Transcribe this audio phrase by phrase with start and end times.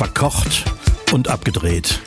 [0.00, 0.64] Verkocht
[1.12, 2.00] und abgedreht.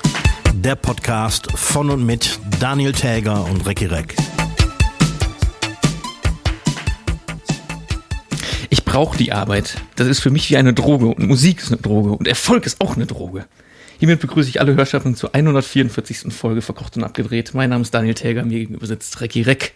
[0.51, 4.15] Der Podcast von und mit Daniel Täger und Recki Reck.
[8.71, 9.75] Ich brauche die Arbeit.
[9.95, 12.81] Das ist für mich wie eine Droge und Musik ist eine Droge und Erfolg ist
[12.81, 13.45] auch eine Droge.
[13.99, 16.33] Hiermit begrüße ich alle Hörschaften zur 144.
[16.33, 17.53] Folge Verkocht und Abgedreht.
[17.53, 19.73] Mein Name ist Daniel Täger, mir gegenüber sitzt Recki Reck.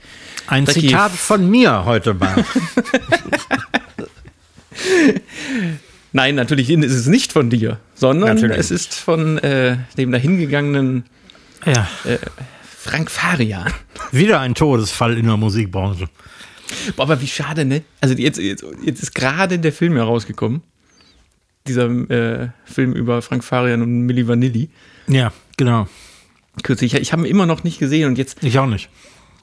[0.48, 2.44] Ein Recki, Zitat von mir heute mal.
[6.18, 8.58] Nein, natürlich ist es nicht von dir, sondern Natürlich.
[8.58, 11.04] es ist von äh, dem dahingegangenen
[11.64, 12.18] ja, äh,
[12.64, 13.72] Frank Farian.
[14.12, 16.10] wieder ein Todesfall in der Musikbranche.
[16.96, 17.84] Boah, aber wie schade, ne?
[18.02, 20.64] Also jetzt, jetzt, jetzt ist gerade der Film herausgekommen.
[21.68, 24.72] Dieser äh, Film über Frank Farian und Milli Vanilli.
[25.08, 25.88] Ja, genau.
[26.64, 26.96] Kürzlich.
[26.96, 28.90] Ich, ich habe ihn immer noch nicht gesehen und jetzt, Ich auch nicht.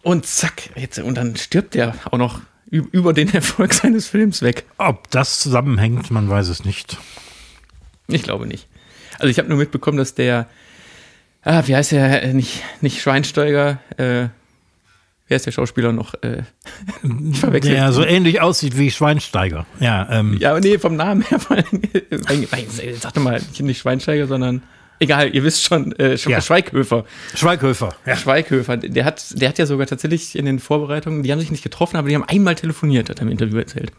[0.03, 4.65] und zack, jetzt, und dann stirbt er auch noch über den Erfolg seines Films weg.
[4.79, 6.97] Ob das zusammenhängt, man weiß es nicht.
[8.09, 8.69] Ich glaube nicht.
[9.19, 10.49] Also ich habe nur mitbekommen, dass der,
[11.43, 14.29] ah, wie heißt der, äh, nicht, nicht Schweinsteiger, äh,
[15.29, 16.15] wer ist der Schauspieler noch?
[16.23, 16.43] Äh.
[17.63, 19.67] Der so ähnlich aussieht wie Schweinsteiger.
[19.81, 21.41] Ja, ähm, Ja, nee, vom Namen her.
[23.01, 24.63] sag doch mal, nicht Schweinsteiger, sondern
[25.05, 26.41] egal, ihr wisst schon, äh, Sch Ja.
[26.41, 27.05] Schweighöfer.
[27.35, 27.95] Schweighöfer.
[28.07, 28.17] Ja.
[28.17, 31.63] Schweighöfer, der hat, der hat ja sogar tatsächlich in den Vorbereitungen, die haben sich nicht
[31.63, 33.93] getroffen, aber die haben einmal telefoniert, hat er im Interview erzählt.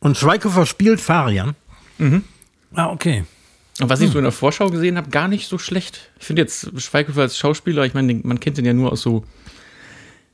[0.00, 1.54] Und Schweighöfer spielt Farian.
[1.98, 2.24] Mhm.
[2.74, 3.24] Ah, okay.
[3.80, 6.10] Und was ich so in der Vorschau gesehen habe, gar nicht so schlecht.
[6.18, 9.24] Ich finde jetzt Schweighöfer als Schauspieler, ich meine, man kennt ihn ja nur aus so,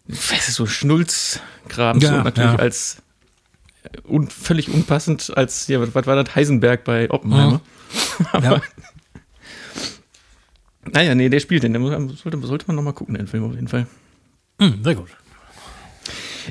[0.07, 2.59] was ist so Schnulzkram, Ja, so natürlich ja.
[2.59, 3.03] als
[4.05, 7.61] un, völlig unpassend als, ja, was, war das, Heisenberg bei Oppenheimer.
[8.43, 8.61] Ja.
[10.91, 13.45] Naja, nee, der spielt den, der muss, sollte, sollte man noch mal gucken, den Film
[13.45, 13.87] auf jeden Fall.
[14.61, 15.09] Hm, sehr gut.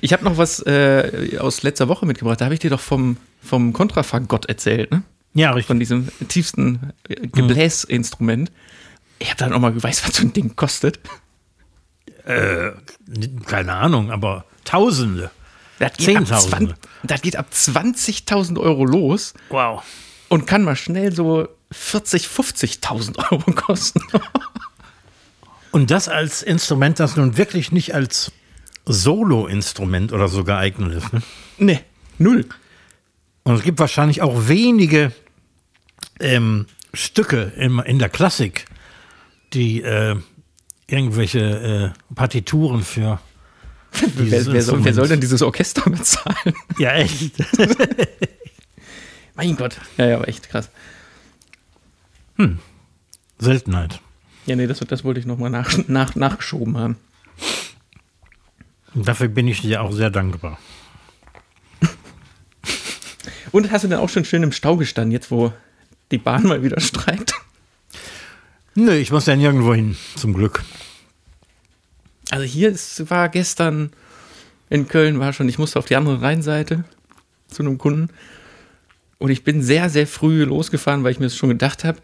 [0.01, 3.17] Ich habe noch was äh, aus letzter Woche mitgebracht, da habe ich dir doch vom,
[3.41, 5.03] vom Kontrafagott erzählt, ne?
[5.33, 5.67] Ja, richtig.
[5.67, 8.51] von diesem tiefsten äh, Gebläsinstrument.
[9.19, 10.99] Ich habe dann auch mal weiß, was so ein Ding kostet.
[12.25, 15.29] Keine Ahnung, aber Tausende.
[15.79, 16.75] Das geht, ab, Zehntausende.
[16.75, 19.83] 20, das geht ab 20.000 Euro los Wow.
[20.29, 24.01] und kann mal schnell so 40, 50.000 Euro kosten.
[25.71, 28.31] Und das als Instrument, das nun wirklich nicht als
[28.85, 31.13] Solo-Instrument oder so geeignet ist.
[31.13, 31.21] Ne?
[31.57, 31.79] ne,
[32.19, 32.45] null.
[33.43, 35.11] Und es gibt wahrscheinlich auch wenige
[36.19, 38.65] ähm, Stücke in, in der Klassik,
[39.53, 40.15] die äh,
[40.87, 43.19] irgendwelche äh, Partituren für.
[44.15, 46.55] Wer, wer, soll, wer soll denn dieses Orchester bezahlen?
[46.77, 47.33] Ja, echt.
[49.35, 49.77] mein Gott.
[49.97, 50.69] Ja, ja, aber echt krass.
[53.37, 54.01] Seltenheit.
[54.45, 56.97] Ja, nee, das, das wollte ich nochmal nach, nach, nachgeschoben haben.
[58.95, 60.59] Dafür bin ich dir auch sehr dankbar.
[63.51, 65.53] Und hast du dann auch schon schön im Stau gestanden, jetzt wo
[66.11, 67.33] die Bahn mal wieder streikt?
[68.73, 70.63] Nö, ich muss ja nirgendwo hin, zum Glück.
[72.33, 73.91] Also hier ist, war gestern
[74.71, 76.83] in Köln war schon, ich musste auf die andere Rheinseite
[77.47, 78.09] zu einem Kunden
[79.19, 81.99] und ich bin sehr, sehr früh losgefahren, weil ich mir das schon gedacht habe.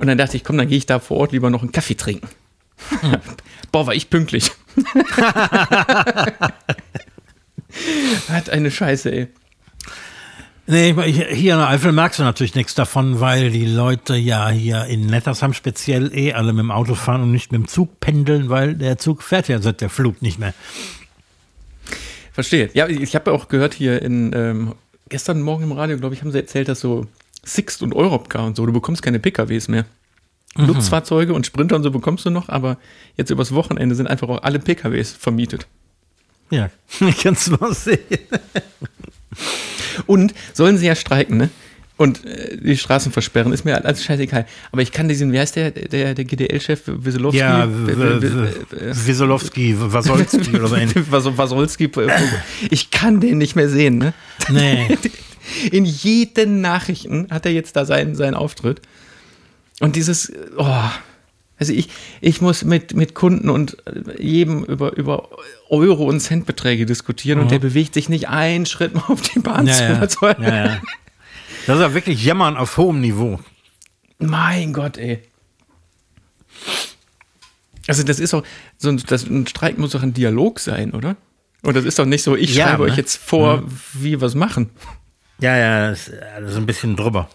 [0.00, 1.94] Und dann dachte ich, komm, dann gehe ich da vor Ort lieber noch einen Kaffee
[1.94, 2.26] trinken.
[3.70, 4.50] Boah, war ich pünktlich.
[8.30, 9.28] Hat eine Scheiße, ey.
[10.68, 14.48] Nee, ich- hier in der Eifel merkst du natürlich nichts davon, weil die Leute ja
[14.50, 18.00] hier in Nettersheim speziell eh alle mit dem Auto fahren und nicht mit dem Zug
[18.00, 20.54] pendeln, weil der Zug fährt ja seit der Flut nicht mehr.
[22.32, 22.68] Verstehe.
[22.74, 24.74] Ja, ich habe auch gehört hier in, ähm,
[25.08, 27.06] gestern Morgen im Radio, glaube ich, haben sie erzählt, dass so
[27.44, 29.84] Sixt und Europcar und so, du bekommst keine PKWs mehr.
[30.58, 32.78] Nutzfahrzeuge und Sprinter und so bekommst du noch, aber
[33.16, 35.66] jetzt übers Wochenende sind einfach auch alle PKWs vermietet.
[36.50, 36.70] Ja,
[37.22, 37.98] kannst du mal sehen.
[40.06, 41.50] Und sollen sie ja streiken, ne?
[41.98, 44.44] Und äh, die Straßen versperren, ist mir alles scheißegal.
[44.70, 47.38] Aber ich kann diesen, wie heißt der, der, der GDL-Chef, Wieselowski?
[47.38, 47.68] Ja, äh,
[49.06, 51.04] Wisolowski, Wasolski oder so ähnlich.
[51.10, 52.10] Was- Wasolski, äh,
[52.70, 54.12] ich kann den nicht mehr sehen, ne?
[54.50, 54.96] Nee.
[55.70, 58.82] In jeden Nachrichten hat er jetzt da seinen, seinen Auftritt.
[59.80, 60.74] Und dieses, oh,
[61.58, 61.88] also ich,
[62.20, 63.76] ich muss mit, mit Kunden und
[64.18, 65.28] jedem über, über
[65.70, 69.66] Euro- und Centbeträge diskutieren und der bewegt sich nicht einen Schritt mal auf die Bahn
[69.66, 70.18] Ja, zu.
[70.20, 70.80] soll- ja, ja.
[71.66, 73.40] Das ist ja wirklich Jammern auf hohem Niveau.
[74.18, 75.22] Mein Gott, ey.
[77.88, 78.42] Also das ist doch,
[78.78, 81.16] so ein, das, ein Streik muss doch ein Dialog sein, oder?
[81.62, 82.90] Und das ist doch nicht so, ich schreibe ne?
[82.90, 83.62] euch jetzt vor,
[83.94, 84.70] wie wir was machen.
[85.40, 86.10] Ja, ja, das,
[86.40, 87.28] das ist ein bisschen drüber.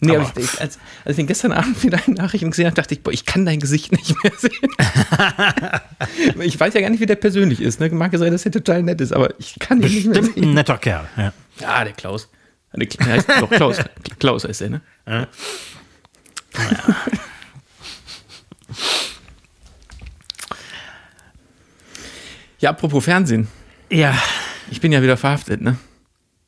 [0.00, 2.66] Nee, Aber- aber ich, ich, als, als ich den gestern Abend wieder in Nachrichten gesehen
[2.66, 4.52] habe, dachte ich, boah, ich kann dein Gesicht nicht mehr sehen.
[6.42, 7.80] ich weiß ja gar nicht, wie der persönlich ist.
[7.80, 7.88] Ne?
[7.90, 10.34] Mag ja sein, dass er total nett ist, aber ich kann ihn nicht mehr Bestimmt
[10.36, 10.44] sehen.
[10.50, 11.08] ein netter Kerl.
[11.16, 11.32] Ja.
[11.60, 12.28] Ja, der Klaus.
[12.72, 13.78] Der heißt doch Klaus.
[14.20, 14.80] Klaus heißt er, ne?
[15.06, 15.26] Ja.
[22.60, 23.48] Ja, apropos Fernsehen.
[23.90, 24.16] Ja.
[24.70, 25.78] Ich bin ja wieder verhaftet, ne?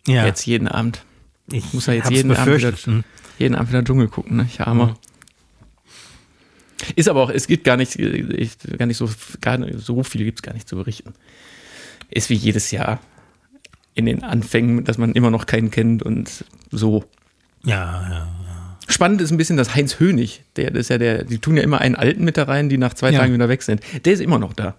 [0.06, 0.26] ja.
[0.26, 1.02] Jetzt jeden Abend.
[1.50, 3.02] ich muss ja jetzt jeden Abend wieder-.
[3.40, 4.46] Jeden Abend wieder Dschungel gucken, ne?
[4.48, 4.96] Ich armer.
[6.94, 9.08] Ist aber auch, es gibt gar nicht, ich, gar nicht so,
[9.40, 11.14] gar nicht, so viel gibt es gar nicht zu berichten.
[12.10, 13.00] Ist wie jedes Jahr
[13.94, 17.04] in den Anfängen, dass man immer noch keinen kennt und so.
[17.64, 18.28] Ja, ja.
[18.88, 21.62] Spannend ist ein bisschen, dass Heinz Hönig, der das ist ja der, die tun ja
[21.62, 23.20] immer einen Alten mit da rein, die nach zwei Ja.
[23.20, 23.80] Tagen wieder weg sind.
[24.04, 24.74] Der ist immer noch da.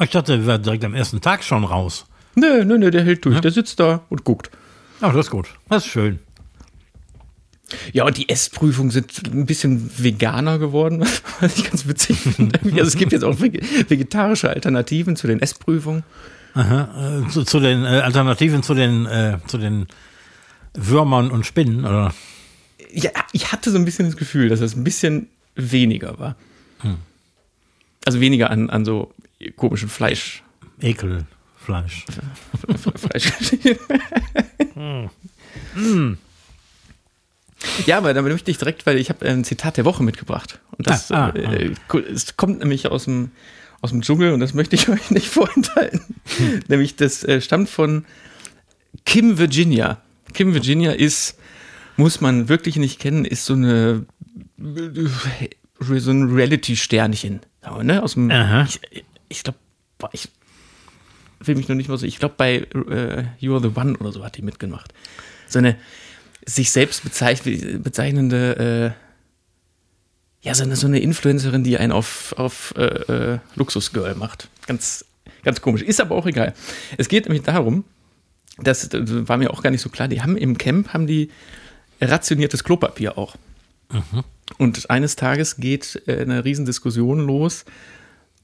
[0.00, 2.06] Ich dachte, der war direkt am ersten Tag schon raus.
[2.34, 3.40] Nö, nö, nö, der hält durch.
[3.40, 4.50] Der sitzt da und guckt.
[5.00, 5.48] Ach, das ist gut.
[5.68, 6.20] Das ist schön.
[7.92, 11.00] Ja, und die Essprüfungen sind ein bisschen veganer geworden,
[11.40, 12.58] was ich ganz witzig finde.
[12.62, 16.02] Also es gibt jetzt auch vege- vegetarische Alternativen zu den Essprüfungen.
[16.54, 17.22] Aha.
[17.26, 19.86] Äh, zu, zu den äh, Alternativen zu den, äh, zu den
[20.74, 22.14] Würmern und Spinnen, oder?
[22.90, 26.36] Ja, ich hatte so ein bisschen das Gefühl, dass es ein bisschen weniger war.
[28.06, 29.12] Also weniger an, an so
[29.56, 30.42] komischen Fleisch.
[30.80, 32.06] Ekelfleisch.
[32.96, 33.32] Fleisch.
[37.86, 40.60] Ja, aber damit möchte ich direkt, weil ich habe ein Zitat der Woche mitgebracht.
[40.76, 41.72] Und das Ah, ah, äh,
[42.12, 43.32] es kommt nämlich aus dem,
[43.80, 46.00] aus dem Dschungel und das möchte ich euch nicht vorenthalten.
[46.68, 48.04] nämlich das äh, stammt von
[49.04, 50.00] Kim Virginia.
[50.34, 51.38] Kim Virginia ist,
[51.96, 54.06] muss man wirklich nicht kennen, ist so eine
[54.56, 57.40] so ein Reality-Sternchen.
[57.62, 58.02] Aber, Ne?
[58.02, 58.64] Aus dem, Aha.
[58.64, 58.80] ich,
[59.28, 59.58] ich glaube,
[60.12, 60.28] ich
[61.40, 64.12] will mich noch nicht mal so, ich glaube bei äh, You Are the One oder
[64.12, 64.92] so hat die mitgemacht.
[65.48, 65.76] So eine
[66.48, 68.94] sich selbst bezeichn bezeichnende,
[70.42, 74.48] äh, ja, so eine, so eine Influencerin, die einen auf, auf äh, äh, Luxusgirl macht.
[74.66, 75.04] Ganz,
[75.44, 75.82] ganz komisch.
[75.82, 76.54] Ist aber auch egal.
[76.96, 77.84] Es geht nämlich darum,
[78.56, 81.30] das war mir auch gar nicht so klar, die haben im Camp, haben die
[82.00, 83.36] rationiertes Klopapier auch.
[84.56, 87.64] Und eines Tages geht äh, eine Riesendiskussion los,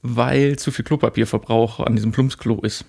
[0.01, 2.85] weil zu viel Klopapierverbrauch an diesem Plumpsklo ist.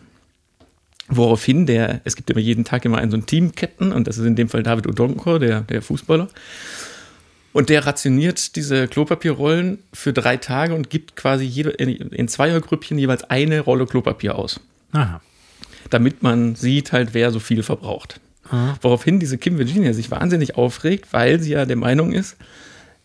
[1.08, 4.26] Woraufhin der, es gibt immer jeden Tag immer einen so einen Team-Captain und das ist
[4.26, 6.29] in dem Fall David Odonkor, der, der Fußballer.
[7.53, 12.99] Und der rationiert diese Klopapierrollen für drei Tage und gibt quasi jede, in, in Zweiergrüppchen
[12.99, 14.61] jeweils eine Rolle Klopapier aus.
[14.93, 15.20] Aha.
[15.91, 18.20] Damit man sieht halt, wer so viel verbraucht.
[18.81, 22.37] Woraufhin diese Kim Virginia sich wahnsinnig aufregt, weil sie ja der Meinung ist,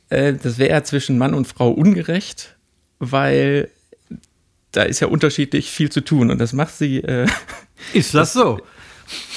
[0.09, 2.55] äh, das wäre zwischen Mann und Frau ungerecht,
[2.99, 3.69] weil
[4.71, 6.31] da ist ja unterschiedlich viel zu tun.
[6.31, 7.27] Und das macht sie, äh,
[7.93, 8.59] Ist das so?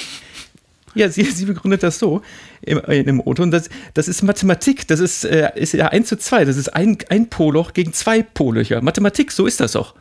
[0.95, 2.21] ja, sie, sie begründet das so
[2.61, 3.43] im, Auto.
[3.43, 6.69] Und das, das ist Mathematik, das ist, äh, ist ja 1 zu 2, das ist
[6.69, 8.81] ein, ein Poloch gegen zwei Polöcher.
[8.81, 9.93] Mathematik, so ist das doch.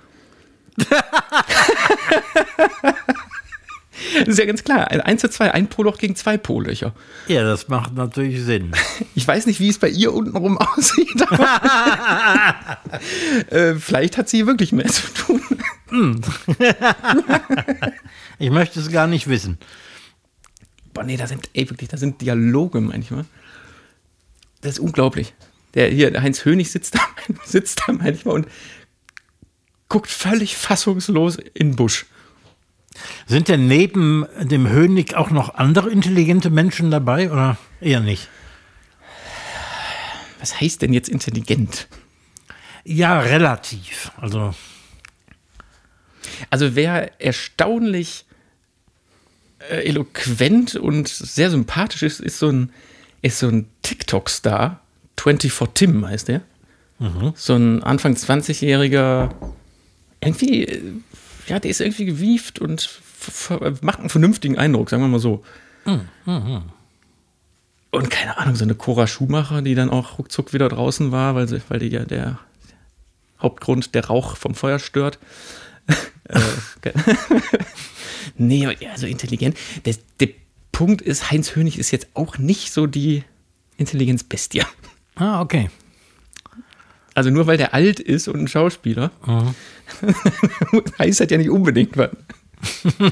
[4.19, 4.91] das ist ja ganz klar.
[4.91, 6.95] Ein 1 zu 2, ein Poloch gegen zwei Polöcher.
[7.29, 8.73] Ja, das macht natürlich Sinn.
[9.17, 11.23] Ich weiß nicht, wie es bei ihr untenrum aussieht.
[11.31, 12.79] aber,
[13.51, 15.41] äh, vielleicht hat sie wirklich mehr zu tun.
[18.39, 19.59] Ich möchte es gar nicht wissen.
[20.93, 23.25] Boah, nee, da sind, ey, wirklich, da sind Dialoge manchmal.
[24.61, 25.35] Das ist unglaublich.
[25.75, 27.01] Der hier, der Heinz Hönig sitzt da,
[27.45, 28.49] sitzt da manchmal und
[29.89, 32.07] guckt völlig fassungslos in den Busch.
[33.27, 38.29] Sind denn neben dem Hönig auch noch andere intelligente Menschen dabei oder eher nicht?
[40.41, 41.89] Was heißt denn jetzt intelligent?
[42.85, 44.13] Ja, relativ.
[44.19, 44.55] Also,
[46.51, 48.27] Also wer erstaunlich
[49.71, 52.73] äh, eloquent und sehr sympathisch ist, ist so ein,
[53.23, 54.81] ist so ein TikTok-Star.
[55.19, 56.43] 24 Tim heißt der.
[57.35, 59.31] So ein Anfang 20-jähriger,
[60.21, 60.83] irgendwie, äh,
[61.49, 63.01] ja, der ist irgendwie gewieft und
[63.81, 65.43] macht einen vernünftigen Eindruck, sagen wir mal so.
[67.91, 71.47] Und keine Ahnung, so eine Cora Schumacher, die dann auch ruckzuck wieder draußen war, weil,
[71.49, 72.39] sie, weil die ja der
[73.41, 75.19] Hauptgrund der Rauch vom Feuer stört.
[76.25, 76.41] äh,
[78.37, 79.57] nee, also intelligent.
[79.85, 80.31] Der, der
[80.73, 83.23] Punkt ist, Heinz Hönig ist jetzt auch nicht so die
[83.77, 84.63] Intelligenzbestie.
[85.15, 85.71] ah, okay.
[87.15, 89.11] Also nur weil der alt ist und ein Schauspieler,
[90.99, 92.11] heißt das ja nicht unbedingt was.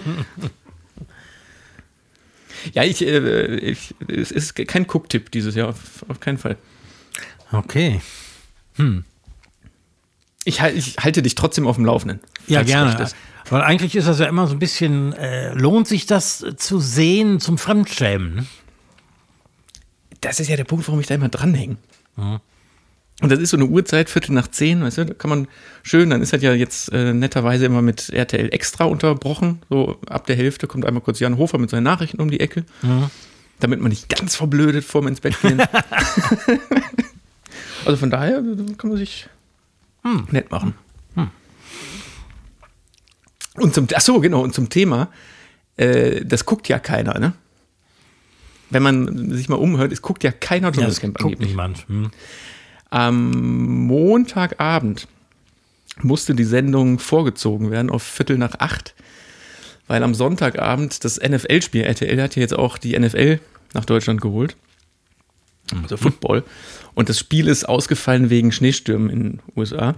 [2.73, 6.57] ja, ich, äh, ich, es ist kein Cook-Tipp dieses Jahr, auf, auf keinen Fall.
[7.53, 8.01] Okay.
[10.45, 12.21] Ich, hal- ich halte dich trotzdem auf dem Laufenden.
[12.47, 13.11] Ja, gerne.
[13.51, 17.41] Weil eigentlich ist das ja immer so ein bisschen, äh, lohnt sich das zu sehen
[17.41, 18.35] zum Fremdschämen?
[18.37, 18.47] ne?
[20.21, 21.77] Das ist ja der Punkt, warum ich da immer dranhänge.
[23.21, 25.49] Und das ist so eine Uhrzeit, Viertel nach zehn, weißt du, da kann man
[25.83, 29.63] schön, dann ist das ja jetzt äh, netterweise immer mit RTL Extra unterbrochen.
[29.69, 32.65] So ab der Hälfte kommt einmal kurz Jan Hofer mit seinen Nachrichten um die Ecke.
[33.63, 35.63] damit man nicht ganz verblödet vorm ins Bett gehen.
[37.85, 38.43] also von daher
[38.77, 39.29] kann man sich
[40.03, 40.27] hm.
[40.33, 40.75] nett machen.
[41.15, 41.31] Hm.
[43.55, 45.11] Und zum, ach so, genau, und zum Thema,
[45.77, 47.35] äh, das guckt ja keiner, ne?
[48.71, 51.51] Wenn man sich mal umhört, es guckt ja keiner Dschungelcamp ja, angeblich.
[51.51, 51.87] Niemand.
[51.89, 52.11] Hm.
[52.93, 55.09] Am Montagabend
[56.03, 58.95] musste die Sendung vorgezogen werden auf Viertel nach acht,
[59.87, 63.41] weil am Sonntagabend das NFL-Spiel, RTL hat ja jetzt auch die NFL
[63.73, 64.57] nach Deutschland geholt,
[65.83, 66.45] also Football,
[66.93, 69.95] und das Spiel ist ausgefallen wegen Schneestürmen in den USA.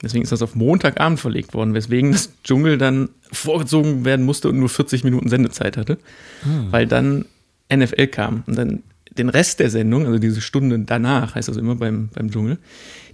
[0.00, 4.58] Deswegen ist das auf Montagabend verlegt worden, weswegen das Dschungel dann vorgezogen werden musste und
[4.58, 5.98] nur 40 Minuten Sendezeit hatte,
[6.44, 6.72] hm.
[6.72, 7.26] weil dann
[7.70, 8.42] NFL kam.
[8.46, 8.82] Und dann
[9.18, 12.58] den Rest der Sendung, also diese Stunde danach, heißt das immer beim, beim Dschungel,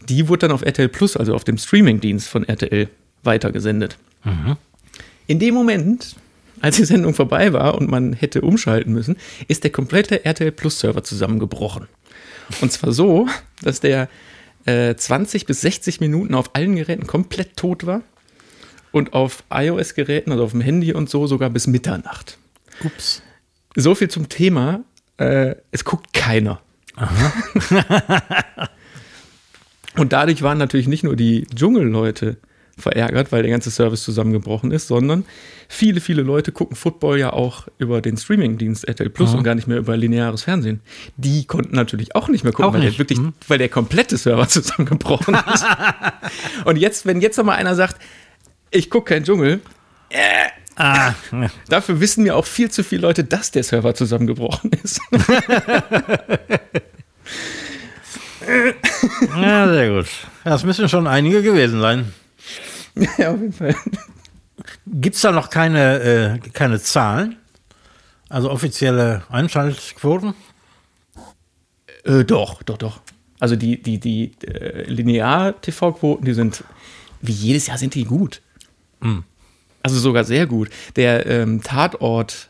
[0.08, 2.88] die wurde dann auf RTL Plus, also auf dem Streamingdienst von RTL,
[3.22, 3.96] weitergesendet.
[4.24, 4.56] Mhm.
[5.26, 6.16] In dem Moment,
[6.60, 9.16] als die Sendung vorbei war und man hätte umschalten müssen,
[9.48, 11.88] ist der komplette RTL Plus Server zusammengebrochen.
[12.60, 13.26] Und zwar so,
[13.62, 14.08] dass der
[14.66, 18.02] äh, 20 bis 60 Minuten auf allen Geräten komplett tot war
[18.92, 22.38] und auf iOS-Geräten, also auf dem Handy und so, sogar bis Mitternacht.
[22.82, 23.22] Ups.
[23.74, 24.84] So viel zum Thema.
[25.16, 26.60] Äh, es guckt keiner.
[29.96, 32.36] und dadurch waren natürlich nicht nur die Dschungelleute
[32.78, 35.24] verärgert, weil der ganze Service zusammengebrochen ist, sondern
[35.68, 39.38] viele, viele Leute gucken Football ja auch über den Streamingdienst RTL Plus mhm.
[39.38, 40.80] und gar nicht mehr über lineares Fernsehen.
[41.16, 42.94] Die konnten natürlich auch nicht mehr gucken, auch weil, nicht.
[42.94, 43.32] Der wirklich, mhm.
[43.48, 45.64] weil der komplette Server zusammengebrochen ist.
[46.64, 47.96] und jetzt, wenn jetzt nochmal einer sagt,
[48.70, 49.60] ich gucke keinen Dschungel,
[50.10, 51.14] äh, Ah.
[51.68, 55.00] Dafür wissen ja auch viel zu viele Leute, dass der Server zusammengebrochen ist.
[59.40, 60.08] ja, sehr gut.
[60.42, 62.12] Das müssen schon einige gewesen sein.
[63.18, 63.74] Ja, auf jeden Fall.
[64.86, 67.38] Gibt es da noch keine, äh, keine Zahlen?
[68.28, 70.34] Also offizielle Einschaltquoten?
[72.04, 73.00] Äh, doch, doch, doch.
[73.40, 76.62] Also die, die, die äh, Linear-TV-Quoten, die sind,
[77.20, 78.42] wie jedes Jahr sind die gut.
[79.00, 79.24] Mhm.
[79.84, 80.70] Also sogar sehr gut.
[80.96, 82.48] Der ähm, Tatort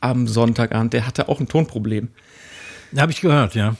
[0.00, 2.08] am Sonntagabend, der hatte auch ein Tonproblem.
[2.96, 3.76] Habe ich gehört, ja.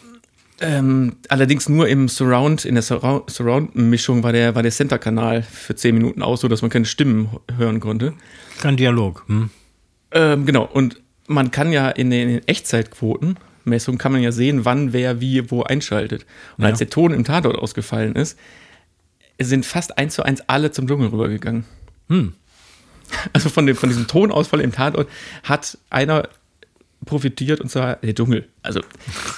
[0.61, 5.95] Ähm, allerdings nur im Surround, in der Surround-Mischung war der, war der Center-Kanal für zehn
[5.95, 8.13] Minuten aus, sodass man keine Stimmen hören konnte.
[8.61, 9.25] Kein Dialog.
[9.27, 9.49] Hm.
[10.11, 14.33] Ähm, genau, und man kann ja in den, in den Echtzeitquoten, Messungen kann man ja
[14.33, 16.27] sehen, wann wer wie wo einschaltet.
[16.59, 16.71] Und ja.
[16.71, 18.39] als der Ton im Tatort ausgefallen ist,
[19.41, 21.65] sind fast eins zu eins alle zum Dschungel rübergegangen.
[22.09, 22.35] Hm.
[23.33, 25.09] Also von, dem, von diesem Tonausfall im Tatort
[25.43, 26.29] hat einer
[27.05, 28.49] profitiert und zwar der Dschungel.
[28.63, 28.81] Also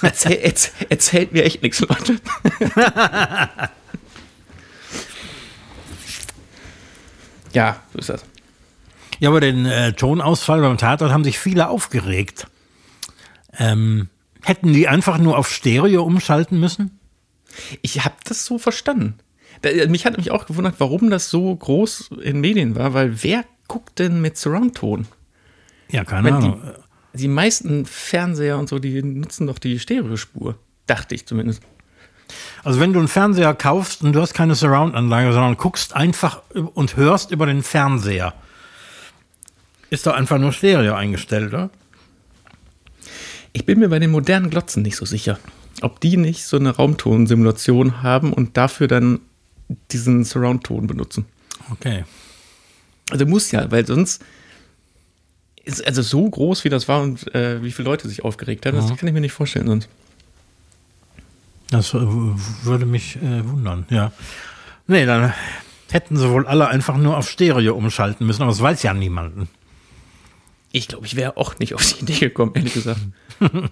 [0.01, 2.17] erzähl, erzähl, erzählt mir echt nichts, Leute.
[7.53, 8.25] ja, so ist das.
[9.19, 12.47] Ja, aber den äh, Tonausfall beim Tatort haben sich viele aufgeregt.
[13.57, 14.09] Ähm,
[14.41, 16.99] hätten die einfach nur auf Stereo umschalten müssen?
[17.81, 19.19] Ich habe das so verstanden.
[19.87, 23.99] Mich hat mich auch gewundert, warum das so groß in Medien war, weil wer guckt
[23.99, 25.07] denn mit Surround-Ton?
[25.89, 26.61] Ja, keine Wenn Ahnung.
[27.13, 30.55] Die, die meisten Fernseher und so, die nutzen doch die Stereospur.
[30.87, 31.61] Dachte ich zumindest.
[32.63, 36.95] Also wenn du einen Fernseher kaufst und du hast keine Surround-Anlage, sondern guckst einfach und
[36.95, 38.33] hörst über den Fernseher,
[39.89, 41.69] ist doch einfach nur Stereo eingestellt, oder?
[43.51, 45.37] Ich bin mir bei den modernen Glotzen nicht so sicher,
[45.81, 49.19] ob die nicht so eine Raumtonsimulation haben und dafür dann
[49.91, 51.25] diesen Surround-Ton benutzen.
[51.71, 52.05] Okay.
[53.13, 54.23] Also muss ja, weil sonst
[55.63, 58.75] ist also so groß, wie das war und äh, wie viele Leute sich aufgeregt haben,
[58.75, 58.81] ja.
[58.81, 59.87] das kann ich mir nicht vorstellen sonst.
[61.69, 64.11] Das äh, würde mich äh, wundern, ja.
[64.87, 65.31] Nee, dann
[65.91, 69.47] hätten sie wohl alle einfach nur auf Stereo umschalten müssen, aber das weiß ja niemanden.
[70.71, 72.99] Ich glaube, ich wäre auch nicht auf die Idee gekommen, ehrlich gesagt.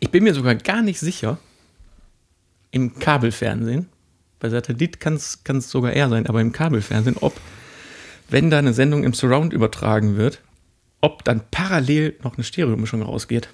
[0.00, 1.38] ich bin mir sogar gar nicht sicher,
[2.70, 3.88] im Kabelfernsehen,
[4.38, 7.38] bei Satellit kann es sogar eher sein, aber im Kabelfernsehen, ob,
[8.28, 10.40] wenn da eine Sendung im Surround übertragen wird,
[11.00, 13.48] ob dann parallel noch eine Stereomischung rausgeht.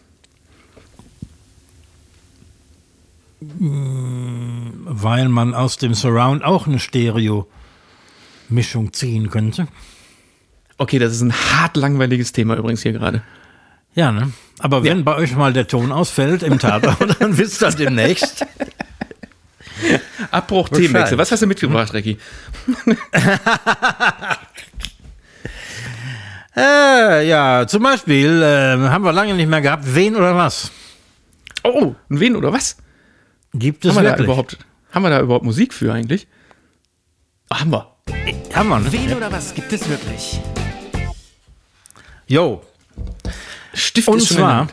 [3.40, 9.68] Weil man aus dem Surround auch eine Stereo-Mischung ziehen könnte.
[10.78, 13.23] Okay, das ist ein hart langweiliges Thema übrigens hier gerade.
[13.94, 14.32] Ja, ne?
[14.58, 15.04] Aber wenn ja.
[15.04, 18.44] bei euch mal der Ton ausfällt im Tatort, dann wisst ihr demnächst.
[20.30, 21.18] Abbruch Themenwechsel.
[21.18, 22.18] Was hast du mitgebracht, Recki?
[26.56, 29.85] äh, ja, zum Beispiel äh, haben wir lange nicht mehr gehabt.
[29.87, 30.71] Wen oder was?
[31.62, 32.76] Oh, wen oder was?
[33.54, 34.59] Gibt es haben wir, da überhaupt,
[34.92, 36.26] haben wir da überhaupt Musik für eigentlich?
[37.50, 37.92] Oh, haben wir.
[38.50, 38.92] Kann man, ne?
[38.92, 40.40] Wen oder was gibt es wirklich?
[42.26, 42.62] Jo.
[43.73, 44.68] Stift Und zwar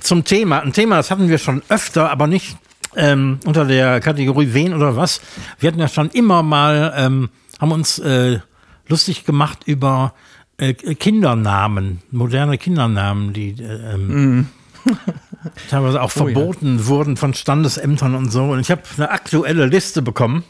[0.00, 2.56] zum Thema, ein Thema, das hatten wir schon öfter, aber nicht
[2.96, 5.20] ähm, unter der Kategorie wen oder was.
[5.58, 8.40] Wir hatten ja schon immer mal, ähm, haben uns äh,
[8.88, 10.14] lustig gemacht über
[10.58, 14.48] äh, Kindernamen, moderne Kindernamen, die äh, ähm,
[15.70, 16.34] teilweise auch Oh ja.
[16.34, 18.44] verboten wurden von Standesämtern und so.
[18.44, 20.44] Und ich habe eine aktuelle Liste bekommen.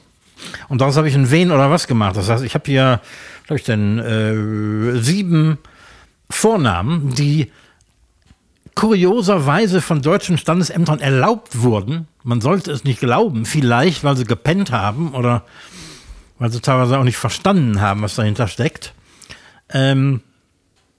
[0.68, 2.16] Und daraus habe ich ein Wen oder was gemacht.
[2.16, 3.00] Das heißt, ich habe hier,
[3.48, 5.58] habe ich denn, äh, sieben
[6.28, 7.50] Vornamen, die
[8.76, 12.06] kurioserweise von deutschen Standesämtern erlaubt wurden.
[12.22, 15.44] Man sollte es nicht glauben, vielleicht, weil sie gepennt haben oder
[16.38, 18.92] weil sie teilweise auch nicht verstanden haben, was dahinter steckt.
[19.70, 20.20] Ähm,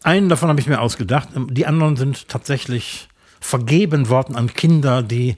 [0.04, 1.30] einen davon habe ich mir ausgedacht.
[1.52, 3.08] Die anderen sind tatsächlich
[3.40, 5.38] vergeben worden an Kinder, die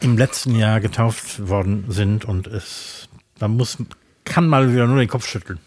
[0.00, 3.78] im letzten Jahr getauft worden sind und es, da muss,
[4.24, 5.58] kann mal wieder nur den Kopf schütteln.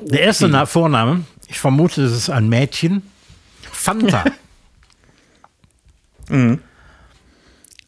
[0.00, 3.02] Der erste Na Vorname, ich vermute, es ist ein Mädchen,
[3.72, 4.24] Fanta.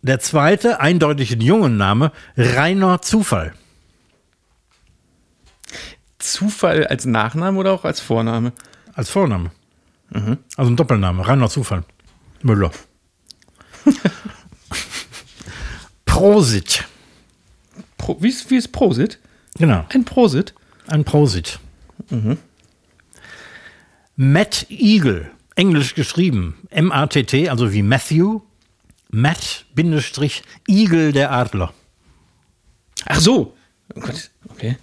[0.02, 3.54] Der zweite, eindeutig ein Jungenname, Rainer Zufall.
[6.18, 8.52] Zufall als Nachname oder auch als Vorname?
[8.94, 9.50] Als Vorname.
[10.56, 11.84] Also ein Doppelname, Rainer Zufall.
[12.42, 12.70] Müller.
[16.04, 16.84] Prosit.
[17.98, 19.18] Pro, wie, ist, wie ist Prosit?
[19.58, 20.54] Genau, Ein Prosit?
[20.86, 21.58] ein Prosit.
[24.16, 26.56] Matt Eagle, englisch geschrieben.
[26.70, 28.40] M-A-T-T, also wie Matthew.
[29.10, 31.72] Matt-Eagle der Adler.
[33.06, 33.56] Ach so.
[33.94, 34.76] Oh Gott, okay.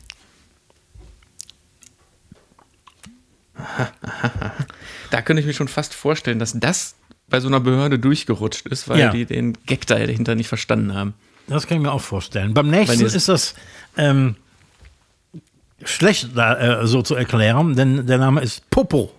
[3.55, 4.53] Aha, aha, aha.
[5.11, 6.95] Da könnte ich mir schon fast vorstellen, dass das
[7.27, 9.09] bei so einer Behörde durchgerutscht ist, weil Ja.
[9.11, 11.13] die den Gag da dahinter nicht verstanden haben.
[11.47, 12.53] Das kann ich mir auch vorstellen.
[12.53, 13.53] Beim nächsten ist das
[13.97, 14.35] ähm,
[15.83, 19.11] schlecht da, äh, so zu erklären, denn der Name ist Popo.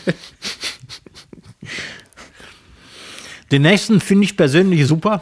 [3.52, 5.22] Den nächsten finde ich persönlich super.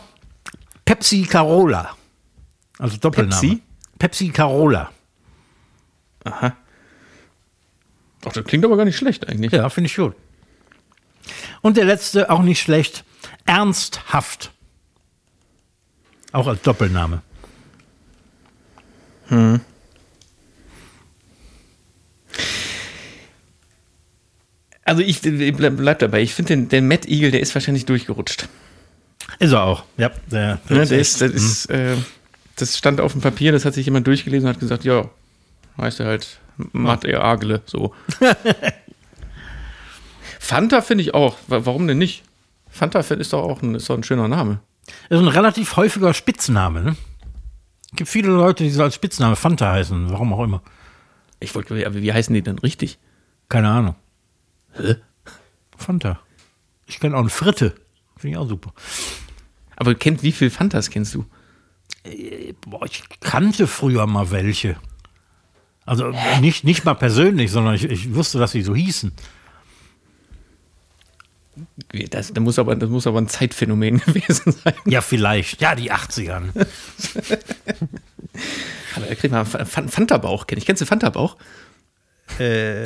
[0.86, 1.96] Pepsi Carola.
[2.80, 3.42] Also Doppelname.
[3.42, 3.62] Pepsi?
[4.00, 4.92] Pepsi Carola.
[6.24, 6.56] Aha.
[8.26, 9.52] Ach, das klingt aber gar nicht schlecht eigentlich.
[9.52, 10.16] Ja, finde ich gut.
[11.62, 13.04] Und der letzte, auch nicht schlecht.
[13.46, 14.52] Ernsthaft.
[16.32, 17.22] Auch als Doppelname.
[24.86, 26.22] Also ich, ich bleib, bleib dabei.
[26.22, 28.48] Ich finde den, den Matt Eagle, der ist wahrscheinlich durchgerutscht.
[29.40, 29.84] Ist er auch.
[29.98, 31.96] Ja, der, der Ne, ist der ist, das, ist, äh,
[32.58, 35.10] das stand auf dem Papier, das hat sich jemand durchgelesen und hat gesagt, ja,
[35.78, 36.40] heißt er halt
[36.74, 37.16] Matt E.
[37.16, 37.94] Agle, so.
[40.40, 41.38] Fanta finde ich auch.
[41.48, 42.24] Wa- Warum denn nicht?
[42.70, 44.60] Fanta ist doch auch ein, ist doch ein schöner Name.
[45.10, 46.82] ist ein relativ häufiger Spitzname.
[46.82, 46.96] Ne?
[47.92, 50.12] Es gibt viele Leute, die so als Spitzname Fanta heißen.
[50.12, 50.62] Warum auch immer.
[51.40, 52.98] Ich wollte, aber wie heißen die denn richtig?
[53.50, 53.96] Keine Ahnung.
[54.76, 54.96] Hä?
[55.78, 56.20] Fanta.
[56.86, 57.76] Ich kenne auch eine Fritte.
[58.18, 58.74] Finde ich auch super.
[59.76, 61.26] Aber kennt, wie viel Fantas kennst du?
[62.68, 64.76] Boah, ich kannte früher mal welche.
[65.86, 69.12] Also nicht, nicht mal persönlich, sondern ich, ich wusste, dass sie so hießen.
[72.10, 74.74] Das, das, muss aber, das muss aber ein Zeitphänomen gewesen sein.
[74.86, 75.62] Ja, vielleicht.
[75.62, 76.42] Ja, die 80er.
[78.96, 80.48] Aber da kriegt man Fanta-Bauch.
[80.48, 81.38] Kennst du Fanta-Bauch?
[82.40, 82.86] Äh,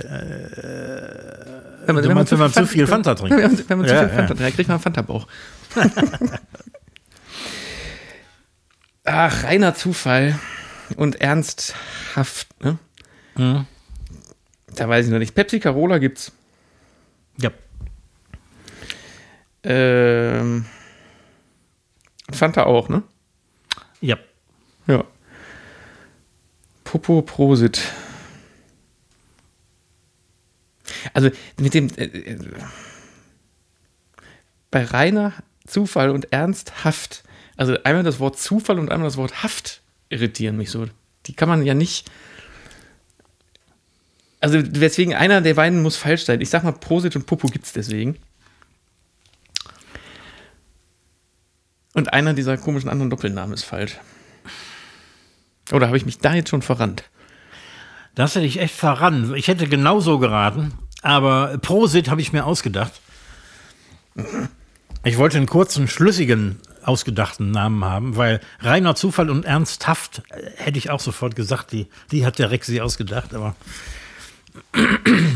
[1.95, 3.37] wenn Du meinst, wenn man zu viel Fanta trinkt?
[3.37, 4.15] Wenn man, wenn man zu Ja, viel ja.
[4.15, 5.27] Fanta trinkt, kriegt man einen Fanta-Bauch.
[9.05, 10.37] Ach, reiner Zufall
[10.97, 12.77] und ernsthaft, ne?
[13.35, 13.65] Mhm.
[14.75, 15.33] Da weiß ich noch nicht.
[15.33, 16.31] Pepsi Carola gibt's.
[17.39, 17.51] Ja.
[19.63, 20.65] Ähm,
[22.31, 23.03] Fanta auch, ne?
[24.01, 24.17] Ja.
[24.87, 25.03] Ja.
[26.83, 27.81] Popo Prosit.
[31.13, 31.29] Also
[31.59, 32.37] mit dem äh, äh,
[34.71, 35.33] bei reiner
[35.65, 37.23] Zufall und ernsthaft,
[37.55, 40.87] also einmal das Wort Zufall und einmal das Wort Haft irritieren mich so.
[41.25, 42.09] Die kann man ja nicht.
[44.39, 46.41] Also deswegen einer der beiden muss falsch sein.
[46.41, 48.17] Ich sag mal Prosit und Popo gibt's deswegen.
[51.93, 53.97] Und einer dieser komischen anderen Doppelnamen ist falsch.
[55.71, 57.03] Oder habe ich mich da jetzt schon verrannt?
[58.13, 59.35] Das hätte ich echt verrannt.
[59.35, 60.73] Ich hätte genauso geraten,
[61.07, 62.91] aber Prosit habe ich mir ausgedacht.
[65.05, 70.77] Ich wollte einen kurzen, schlüssigen, ausgedachten Namen haben, weil reiner Zufall und ernsthaft äh, hätte
[70.77, 73.55] ich auch sofort gesagt, die, die hat der Rex sich ausgedacht, aber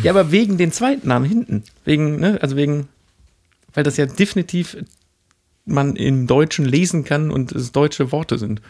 [0.04, 1.64] Ja, aber wegen den zweiten Namen hinten.
[1.86, 2.90] Wegen, ne, also wegen,
[3.74, 4.76] weil das ja definitiv
[5.64, 8.62] man im Deutschen lesen kann und es deutsche Worte sind.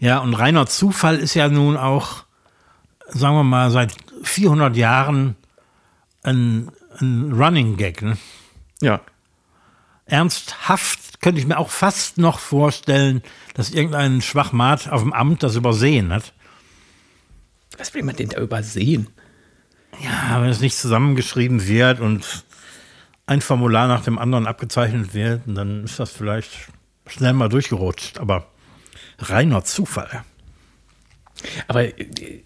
[0.00, 2.24] Ja, und reiner Zufall ist ja nun auch,
[3.06, 5.36] sagen wir mal, seit 400 Jahren
[6.22, 8.02] ein, ein Running Gag.
[8.02, 8.16] Ne?
[8.80, 9.00] Ja.
[10.06, 13.22] Ernsthaft könnte ich mir auch fast noch vorstellen,
[13.54, 16.32] dass irgendein Schwachmat auf dem Amt das übersehen hat.
[17.76, 19.08] Was will man denn da übersehen?
[20.02, 22.44] Ja, wenn es nicht zusammengeschrieben wird und
[23.26, 26.50] ein Formular nach dem anderen abgezeichnet wird, dann ist das vielleicht
[27.06, 28.18] schnell mal durchgerutscht.
[28.18, 28.46] Aber
[29.18, 30.24] reiner Zufall.
[31.66, 32.42] Aber äh,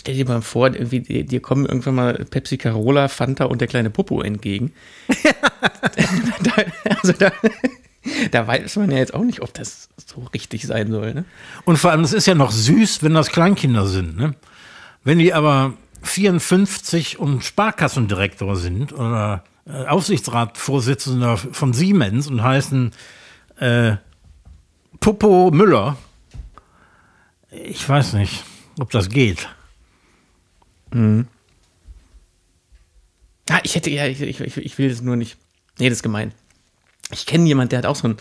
[0.00, 3.68] stell dir mal vor, irgendwie, dir dir kommen irgendwann mal Pepsi Carola, Fanta und der
[3.68, 4.72] kleine Popo entgegen.
[6.42, 6.52] da,
[6.96, 7.30] also da,
[8.30, 11.14] da weiß man ja jetzt auch nicht, ob das so richtig sein soll.
[11.14, 11.24] Ne?
[11.64, 14.16] Und vor allem, es ist ja noch süß, wenn das Kleinkinder sind.
[14.16, 14.34] Ne?
[15.04, 22.92] Wenn die aber 54 und Sparkassendirektor sind oder äh, Aufsichtsratsvorsitzender von Siemens und heißen
[23.58, 23.96] äh,
[24.98, 25.98] Popo Müller,
[27.50, 28.44] ich weiß nicht,
[28.78, 29.48] ob das geht.
[33.50, 35.36] Ah, ich hätte, ja, ich, ich, ich will das nur nicht.
[35.78, 36.32] Nee, das ist gemein.
[37.10, 38.16] Ich kenne jemanden, der hat auch so einen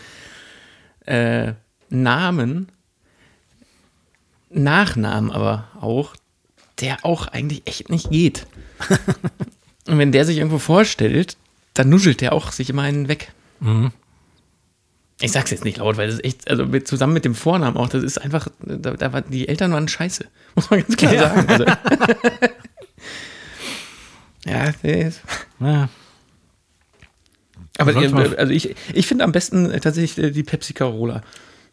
[1.05, 1.53] äh,
[1.89, 2.69] Namen,
[4.49, 6.15] Nachnamen aber auch,
[6.79, 8.47] der auch eigentlich echt nicht geht.
[9.87, 11.37] Und wenn der sich irgendwo vorstellt,
[11.73, 13.31] dann nuschelt der auch sich immer einen weg.
[15.21, 17.75] Ich sag's jetzt nicht laut, weil das ist echt, also mit, zusammen mit dem Vornamen
[17.75, 20.25] auch, das ist einfach, da, da war, die Eltern waren scheiße.
[20.55, 21.47] Muss man ganz klar sagen.
[21.47, 21.65] Also.
[24.45, 25.21] ja, ist.
[25.59, 25.89] Ja.
[27.77, 28.33] Aber was?
[28.33, 31.21] äh, also ich, ich finde am besten äh, tatsächlich äh, die Pepsi Carola.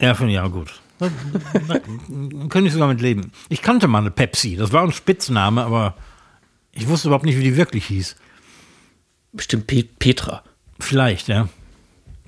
[0.00, 0.80] Ja, finde ich auch gut.
[0.98, 1.10] Da,
[1.68, 1.78] da
[2.48, 3.32] könnte ich sogar mit leben.
[3.48, 4.56] Ich kannte mal eine Pepsi.
[4.56, 5.96] Das war ein Spitzname, aber
[6.72, 8.16] ich wusste überhaupt nicht, wie die wirklich hieß.
[9.32, 10.42] Bestimmt Pe Petra.
[10.78, 11.48] Vielleicht, ja.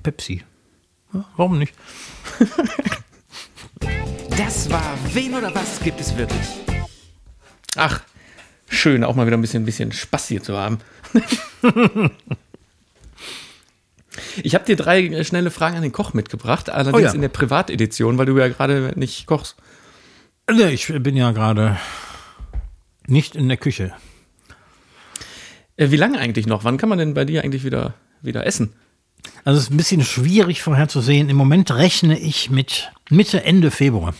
[0.03, 0.43] Pepsi.
[1.13, 1.73] Ja, warum nicht?
[4.37, 6.47] Das war Wen oder was gibt es wirklich?
[7.75, 8.01] Ach,
[8.67, 10.79] schön, auch mal wieder ein bisschen, ein bisschen Spaß hier zu haben.
[14.43, 17.11] ich habe dir drei schnelle Fragen an den Koch mitgebracht, allerdings Oh ja.
[17.13, 19.55] in der Privatedition, weil du ja gerade nicht kochst.
[20.51, 21.77] Nee, ich bin ja gerade
[23.07, 23.93] nicht in der Küche.
[25.77, 26.63] Äh, wie lange eigentlich noch?
[26.63, 28.73] Wann kann man denn bei dir eigentlich wieder, wieder essen?
[29.43, 31.29] Also es ist ein bisschen schwierig vorherzusehen.
[31.29, 34.13] Im Moment rechne ich mit Mitte, Ende Februar.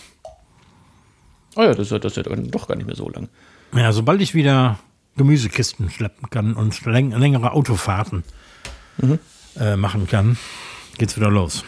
[1.56, 3.30] Oh ja, das ist ja, das dann doch gar nicht mehr so lang.
[3.74, 4.80] Ja, sobald ich wieder
[5.18, 8.24] Gemüsekisten schleppen kann und läng längere Autofahrten
[9.60, 10.38] äh, machen kann,
[10.98, 11.64] geht's wieder los.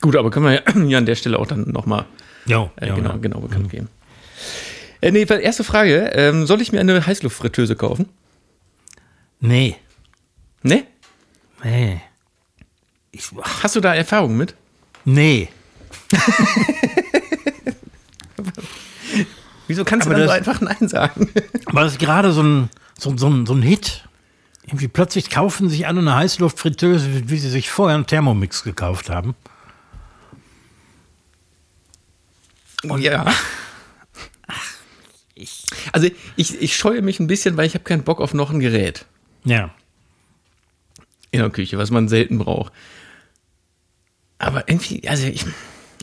[0.00, 2.06] Gut, aber können wir ja an der Stelle auch dann nochmal
[2.46, 3.16] äh, ja, genau, ja.
[3.16, 3.88] genau bekannt geben.
[5.00, 6.10] Äh, nee, erste Frage.
[6.14, 8.08] Ähm, soll ich mir eine Heißluftfritteuse kaufen?
[9.40, 9.76] Nee,
[10.62, 10.84] Ne?
[11.64, 12.00] Nee.
[13.12, 13.30] Ich,
[13.62, 14.54] Hast du da Erfahrung mit?
[15.04, 15.48] nee.
[19.66, 21.28] Wieso kannst Aber du dann so das- einfach Nein sagen?
[21.66, 24.04] Aber das ist gerade so ein, so, so, ein, so ein Hit.
[24.66, 29.34] Irgendwie plötzlich kaufen sich alle eine Heißluftfritteuse, wie sie sich vorher einen Thermomix gekauft haben.
[32.84, 33.26] Und ja.
[35.92, 38.60] Also ich, ich scheue mich ein bisschen, weil ich habe keinen Bock auf noch ein
[38.60, 39.06] Gerät
[39.44, 39.70] Ja.
[41.30, 42.72] In der Küche, was man selten braucht.
[44.38, 45.44] Aber irgendwie, also ich,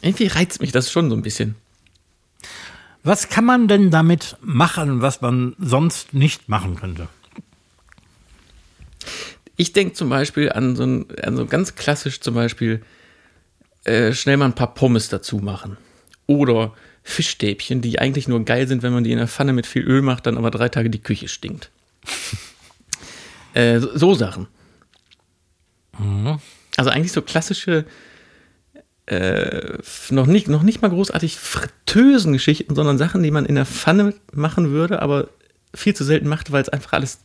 [0.01, 1.55] irgendwie reizt mich das schon so ein bisschen.
[3.03, 7.07] Was kann man denn damit machen, was man sonst nicht machen könnte?
[9.55, 12.83] Ich denke zum Beispiel an so, ein, an so ganz klassisch zum Beispiel
[13.85, 15.77] äh, schnell mal ein paar Pommes dazu machen.
[16.27, 19.83] Oder Fischstäbchen, die eigentlich nur geil sind, wenn man die in der Pfanne mit viel
[19.83, 21.71] Öl macht, dann aber drei Tage die Küche stinkt.
[23.53, 24.47] äh, so, so Sachen.
[26.77, 27.85] Also eigentlich so klassische,
[29.07, 29.77] äh,
[30.09, 34.13] noch, nicht, noch nicht mal großartig fritösen Geschichten, sondern Sachen, die man in der Pfanne
[34.33, 35.29] machen würde, aber
[35.73, 37.19] viel zu selten macht, weil es einfach alles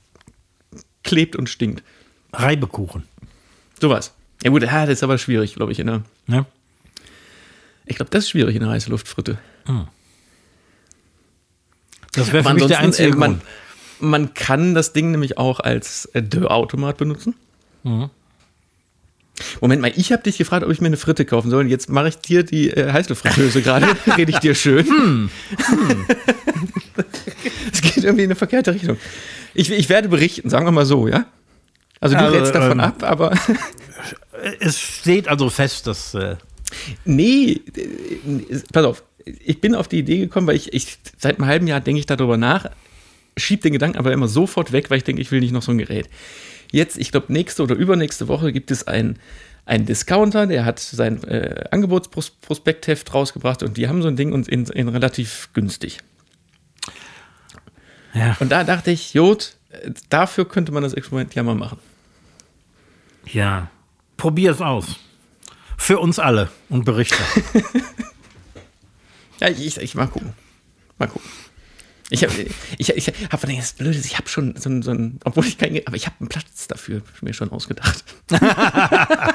[1.05, 1.83] klebt und stinkt.
[2.33, 3.03] Reibekuchen.
[3.81, 4.15] Sowas.
[4.43, 5.79] Ja gut, ja, das ist aber schwierig, glaube ich.
[5.79, 6.47] In der, Ne?
[7.85, 9.39] ich glaube, das ist schwierig in der Heißluftfritte.
[12.13, 13.43] Das wäre für mich der ansonsten, einzige äh, man, Grund.
[14.01, 17.35] man kann das Ding nämlich auch als äh, Dörrautomat benutzen.
[17.83, 18.11] Mhm.
[19.61, 21.65] Moment mal, ich habe dich gefragt, ob ich mir eine Fritte kaufen soll.
[21.65, 23.87] Und jetzt mache ich dir die äh, Heißluftfritteuse gerade.
[24.17, 24.87] Rede ich dir schön.
[24.87, 25.31] Hm.
[27.73, 28.97] Es geht irgendwie in eine verkehrte Richtung.
[29.55, 31.27] Ich, ich werde berichten, sagen wir mal so, ja?
[32.01, 33.33] Also du Also, rätst davon ähm, ab, aber
[34.61, 36.15] Es steht also fest, dass.
[36.15, 36.37] Äh,
[37.05, 39.03] Nee, äh, pass auf.
[39.25, 42.07] Ich bin auf die Idee gekommen, weil ich, ich seit einem halben Jahr denke ich
[42.07, 42.67] darüber nach,
[43.37, 45.71] schieb den Gedanken aber immer sofort weg, weil ich denke, ich will nicht noch so
[45.71, 46.09] ein Gerät.
[46.73, 49.19] Jetzt, ich glaube, nächste oder übernächste Woche gibt es ein,
[49.65, 54.49] ein Discounter, der hat sein äh, Angebotsprospektheft rausgebracht und die haben so ein Ding und
[54.49, 55.99] in, in relativ günstig.
[58.15, 58.37] Ja.
[58.41, 59.57] Und da dachte ich, Jod,
[60.09, 61.79] dafür könnte man das Experiment ja mal machen.
[63.27, 63.71] Ja.
[64.17, 64.97] Probier es aus.
[65.79, 67.23] Für uns alle und berichte.
[69.43, 70.35] Ja, ich, ich mal gucken.
[70.99, 71.29] Mal gucken.
[72.13, 72.35] Ich habe
[72.77, 75.57] ich, ich hab, das Blöde ist, ich habe schon so ein, so ein, obwohl ich
[75.57, 78.05] kein, aber ich habe einen Platz dafür mir schon ausgedacht.
[78.29, 79.31] da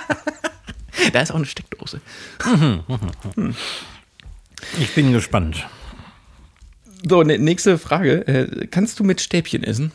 [1.14, 2.02] ist auch eine Steckdose.
[4.80, 5.68] Ich bin gespannt.
[7.08, 8.28] So, ne, nächste Frage.
[8.28, 9.92] Äh, kannst du mit Stäbchen essen?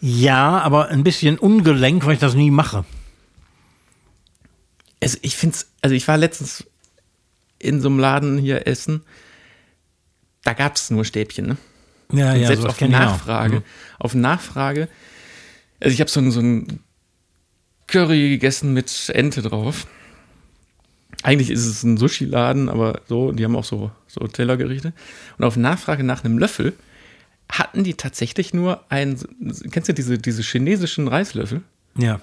[0.00, 2.86] Ja, aber ein bisschen ungelenk, weil ich das nie mache.
[5.00, 6.64] Also ich finde es, also ich war letztens
[7.58, 9.02] in so einem Laden hier essen.
[10.44, 11.56] Da gab es nur Stäbchen, ne?
[12.12, 12.80] Ja, Und ja, selbst auf.
[12.80, 13.62] Nachfrage, Mhm.
[13.98, 14.88] auf Nachfrage,
[15.80, 16.80] also ich habe so, ein- so ein
[17.86, 19.86] Curry gegessen mit Ente drauf.
[21.22, 24.92] Eigentlich ist es ein Sushi-Laden, aber so, die haben auch so, so Tellergerichte.
[25.36, 26.74] Und auf Nachfrage nach einem Löffel
[27.50, 29.18] hatten die tatsächlich nur einen,
[29.70, 31.62] kennst du diese, diese chinesischen Reislöffel,
[31.96, 32.20] Ja,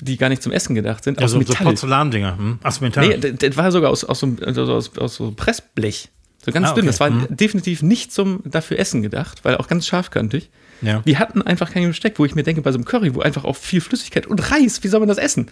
[0.00, 1.64] die gar nicht zum Essen gedacht sind, also so Metall.
[1.66, 2.36] Porzellandinger.
[2.36, 2.58] Hm?
[2.68, 3.08] So Metall.
[3.18, 6.08] Nee, das, war sogar aus, aus, so, einem- also aus, aus so Pressblech.
[6.44, 6.84] So ganz Ah, dünn.
[6.84, 6.86] okay.
[6.86, 7.26] Das war Mhm.
[7.36, 10.50] definitiv nicht zum dafür Essen gedacht, weil auch ganz scharfkantig.
[10.82, 11.00] ja.
[11.00, 13.44] Die hatten einfach kein Besteck, wo ich mir denke, bei so einem Curry, wo einfach
[13.44, 15.50] auch viel Flüssigkeit und Reis, wie soll man das essen?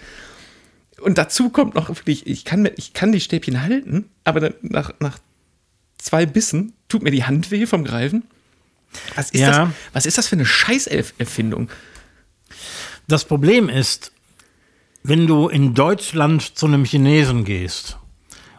[1.01, 5.19] Und dazu kommt noch wirklich, ich kann, ich kann die Stäbchen halten, aber nach, nach
[5.99, 8.25] zwei Bissen tut mir die Hand weh vom Greifen.
[9.15, 9.67] Was ist, Ja.
[9.67, 11.69] das, was ist das für eine Scheißerfindung?
[13.07, 14.13] Das Problem ist,
[15.03, 17.99] wenn du in Deutschland zu einem Chinesen gehst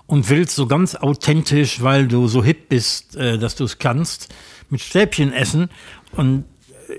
[0.10, 4.34] und willst so ganz authentisch, weil du so hip bist, äh, dass du es kannst,
[4.72, 5.69] mit Stäbchen essen
[6.13, 6.45] und
[6.88, 6.98] äh,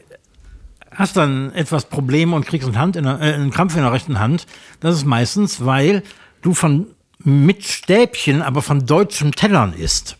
[0.93, 3.93] hast dann etwas Probleme und kriegst einen, Hand in der, äh, einen Krampf in der
[3.93, 4.47] rechten Hand,
[4.79, 6.05] das ist meistens, weil
[6.41, 6.87] du von
[7.19, 10.17] mit Stäbchen, aber von deutschen Tellern isst.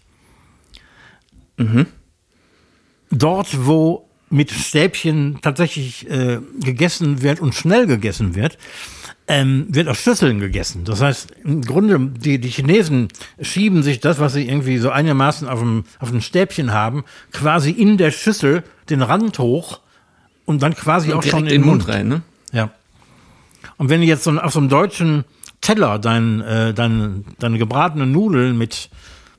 [3.11, 8.59] Dort, wo mit Stäbchen tatsächlich äh, gegessen wird und schnell gegessen wird,
[9.31, 10.83] ähm, wird aus Schüsseln gegessen.
[10.85, 13.07] Das heißt, im Grunde, die, die Chinesen
[13.41, 17.71] schieben sich das, was sie irgendwie so einigermaßen auf dem, auf dem Stäbchen haben, quasi
[17.71, 19.79] in der Schüssel den Rand hoch
[20.47, 21.87] und dann quasi auch schon in den Mund.
[21.87, 22.23] rein, ne?
[22.51, 22.71] Ja.
[23.77, 25.25] Und wenn du jetzt so, auf so einem deutschen
[25.61, 28.91] Teller dein, äh, dein, deine gebratenen Nudeln mit,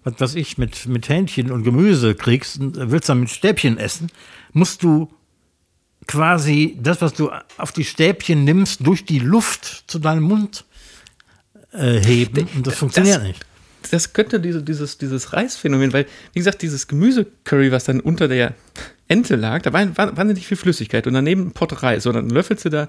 [0.05, 4.07] was weiß ich, mit, mit Hähnchen und Gemüse kriegst und willst dann mit Stäbchen essen,
[4.53, 5.11] musst du
[6.07, 10.65] quasi das, was du auf die Stäbchen nimmst, durch die Luft zu deinem Mund
[11.73, 12.47] äh, heben.
[12.55, 13.45] Und das funktioniert das- nicht.
[13.91, 18.53] das könnte diese, dieses, dieses Reisphänomen, weil, wie gesagt, dieses Gemüsecurry, was dann unter der
[19.07, 22.05] Ente lag, da war, war wahnsinnig viel Flüssigkeit und daneben ein Pott Reis.
[22.05, 22.87] Und dann löffelst du da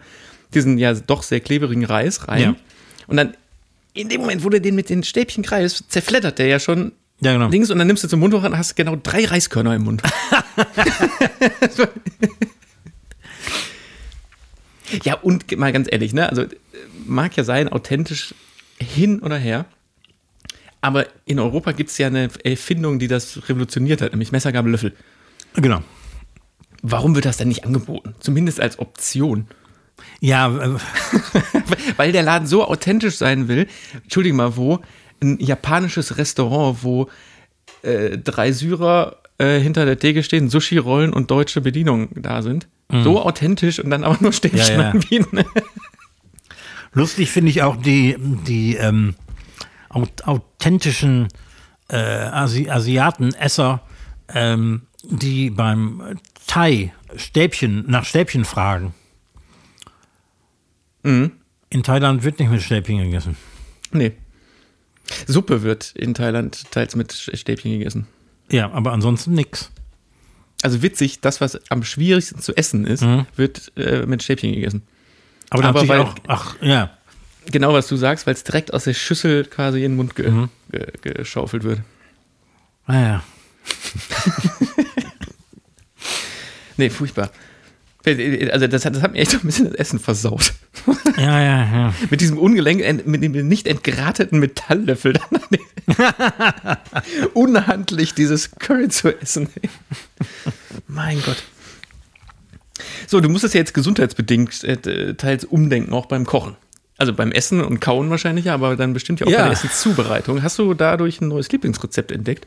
[0.55, 2.43] diesen ja doch sehr kleberigen Reis rein.
[2.43, 2.57] Ja.
[3.07, 3.35] Und dann,
[3.95, 7.33] in dem Moment, wo du den mit den Stäbchen kreist, zerfleddert der ja schon Ja,
[7.33, 7.49] genau.
[7.49, 10.03] links und dann nimmst du zum Mund hoch und hast genau drei Reiskörner im Mund.
[15.05, 16.29] ja, und mal ganz ehrlich, ne?
[16.29, 16.45] Also,
[17.07, 18.35] mag ja sein, authentisch
[18.79, 19.67] hin oder her.
[20.81, 24.73] Aber in Europa gibt es ja eine Erfindung, die das revolutioniert hat, nämlich Messer, Gabel,
[24.73, 24.93] Löffel.
[25.55, 25.83] Genau.
[26.83, 28.15] Warum wird das denn nicht angeboten?
[28.19, 29.47] Zumindest als Option.
[30.21, 30.77] Ja, äh,
[31.97, 33.69] Weil der Laden so authentisch sein will.
[34.03, 34.81] Entschuldige mal, wo?
[35.21, 37.09] Ein japanisches Restaurant, wo
[37.83, 42.67] äh, drei Syrer äh, hinter der Theke stehen, Sushi-Rollen und deutsche Bedienungen da sind.
[42.93, 44.81] So authentisch und dann aber nur Stäbchen Mhm.
[44.81, 44.91] Ja, ja.
[44.91, 45.45] anbieten.
[46.93, 49.15] Lustig finde ich auch die, die ähm,
[49.89, 51.29] au- authentischen
[51.89, 53.81] äh, Asi Asiaten-Esser,
[54.29, 58.93] ähm, die beim Thai Stäbchen, nach Stäbchen fragen.
[61.03, 61.33] Mhm.
[61.71, 63.37] In Thailand wird nicht mit Stäbchen gegessen.
[63.93, 64.13] Nee.
[65.27, 68.07] Suppe wird in Thailand teils mit Stäbchen gegessen.
[68.51, 69.71] Ja, aber ansonsten nix.
[70.63, 73.05] Also witzig, das, was am schwierigsten zu essen ist,
[73.37, 74.83] wird äh, mit Stäbchen gegessen.
[75.51, 76.97] Aber, dann Aber weil- auch, ach, ja.
[77.51, 80.31] Genau, was du sagst, weil es direkt aus der Schüssel quasi in den Mund ge
[80.31, 80.49] Mhm.
[80.71, 81.81] ge geschaufelt wird.
[82.87, 83.23] Naja.
[86.77, 87.31] Nee, furchtbar.
[88.05, 90.55] Also das hat, das hat mir echt so ein bisschen das Essen versaut.
[91.17, 91.95] Ja, ja, ja.
[92.11, 95.15] mit diesem ungelenk, mit dem nicht entgrateten Metalllöffel.
[97.35, 99.49] Unhandlich dieses Curry zu essen.
[100.89, 101.43] mein Gott.
[103.07, 106.57] So, du musstest ja jetzt gesundheitsbedingt äh, teils umdenken, auch beim Kochen.
[106.99, 109.39] Also beim Essen und Kauen wahrscheinlich, aber dann bestimmt ja auch Ja.
[109.39, 110.43] bei der Essenszubereitung.
[110.43, 112.47] Hast du dadurch ein neues Lieblingsrezept entdeckt?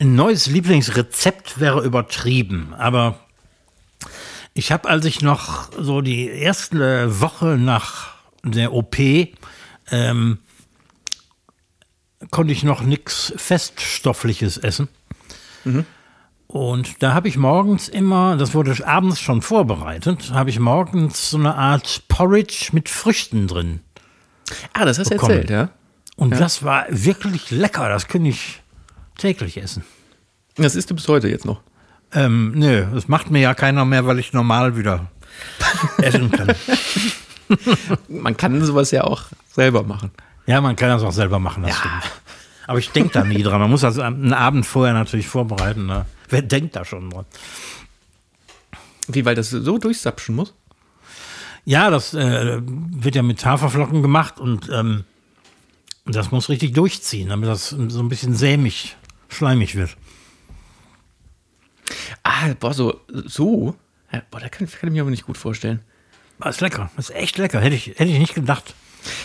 [0.00, 3.18] Ein neues Lieblingsrezept wäre übertrieben, aber
[4.54, 8.08] Ich habe, als ich noch so die erste Woche nach
[8.42, 8.96] der OP,
[9.90, 10.38] ähm,
[12.32, 14.88] konnte ich noch nichts Feststoffliches essen.
[16.48, 21.36] Und da habe ich morgens immer, das wurde abends schon vorbereitet, habe ich morgens so
[21.36, 23.80] eine Art Porridge mit Früchten drin.
[24.72, 25.70] Ah, das hast du erzählt, ja?
[26.16, 28.60] Und das war wirklich lecker, das könnte ich
[29.18, 29.84] täglich essen.
[30.56, 31.60] Das isst du bis heute jetzt noch.
[32.12, 35.10] Ähm, nö, das macht mir ja keiner mehr, weil ich normal wieder
[35.98, 36.54] essen kann.
[38.08, 40.10] Man kann sowas ja auch selber machen.
[40.46, 42.02] Ja, man kann das auch selber machen, das stimmt.
[42.66, 43.60] Aber ich denke da nie dran.
[43.60, 45.86] Man muss das einen Abend vorher natürlich vorbereiten.
[45.86, 46.04] Ne?
[46.28, 47.24] Wer denkt da schon dran?
[49.08, 50.52] Wie, weil das so durchsapschen muss?
[51.64, 55.04] Ja, das äh, wird ja mit Haferflocken gemacht und ähm,
[56.04, 58.96] das muss richtig durchziehen, damit das so ein bisschen sämig,
[59.28, 59.96] schleimig wird.
[62.22, 63.74] Ah, boah, so, so?
[64.12, 65.80] Ja, boah, da kann, kann ich mir aber nicht gut vorstellen.
[66.40, 67.60] Das ist lecker, das ist echt lecker.
[67.60, 68.74] Hätte ich, hätte ich nicht gedacht.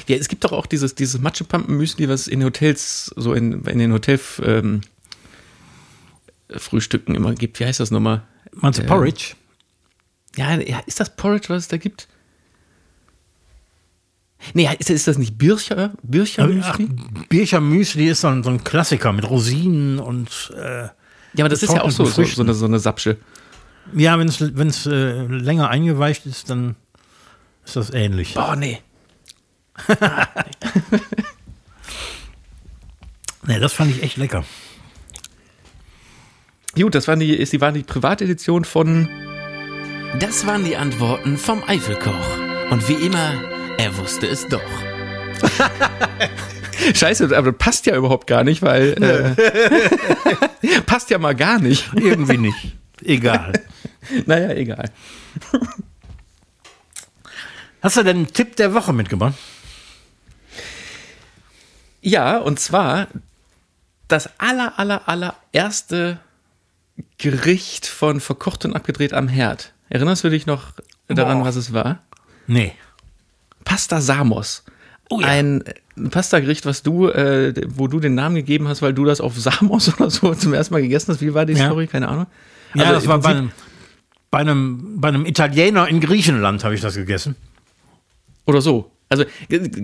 [0.07, 3.91] Ja, es gibt doch auch dieses, dieses Matschepampen-Müsli, was in Hotels, so in, in den
[3.91, 4.81] Hotel ähm,
[7.07, 7.59] immer gibt.
[7.59, 8.23] Wie heißt das nochmal?
[8.53, 9.35] Meinst du Äh, Porridge?
[10.35, 12.07] Ja, ja, ist das Porridge, was es da gibt?
[14.53, 16.89] Nee, ist, ist das nicht Bircher, Bircher Ach, Müsli?
[17.29, 20.91] Bircher Müsli ist so ein, so ein Klassiker mit Rosinen und äh, Ja,
[21.39, 23.17] aber das ist ja auch so, so, so, eine, so eine Sapsche.
[23.93, 26.75] ja, wenn es äh, länger eingeweicht ist, dann
[27.65, 28.34] ist das ähnlich.
[28.34, 28.79] Boah, nee.
[33.45, 34.45] Nee, das fand ich echt lecker.
[36.75, 39.10] Gut, das waren die, ist, die waren die Privatedition von.
[40.19, 42.38] Das waren die Antworten vom Eifelkoch.
[42.71, 43.34] Und wie immer,
[43.77, 44.62] er wusste es doch.
[46.93, 49.01] Scheiße, aber das passt ja überhaupt gar nicht, weil.
[49.01, 51.89] Äh, passt ja mal gar nicht.
[51.95, 52.75] Irgendwie nicht.
[53.03, 53.53] Egal.
[54.25, 54.91] Naja, egal.
[57.81, 59.36] Hast du denn einen Tipp der Woche mitgebracht?
[62.01, 63.07] Ja, und zwar
[64.09, 66.19] das aller, aller, aller erste
[67.17, 69.71] Gericht von Verkocht und abgedreht am Herd.
[69.88, 70.73] Erinnerst du dich noch
[71.07, 71.45] daran, Boah.
[71.45, 72.03] was es war?
[72.45, 72.73] Nee.
[73.65, 74.63] Pasta Samos.
[75.10, 75.28] Oh ja.
[75.28, 75.63] Ein
[76.10, 79.93] Pasta-Gericht, was du, äh, wo du den Namen gegeben hast, weil du das auf Samos
[79.99, 81.21] oder so zum ersten Mal gegessen hast.
[81.21, 81.65] Wie war die Ja.
[81.67, 81.88] Story?
[81.88, 82.28] Keine Ahnung.
[82.73, 83.52] Ja, Also das im war bei einem,
[84.32, 87.36] bei, einem, bei einem Italiener in Griechenland, habe ich das gegessen.
[88.45, 88.89] Oder so.
[89.10, 89.26] Also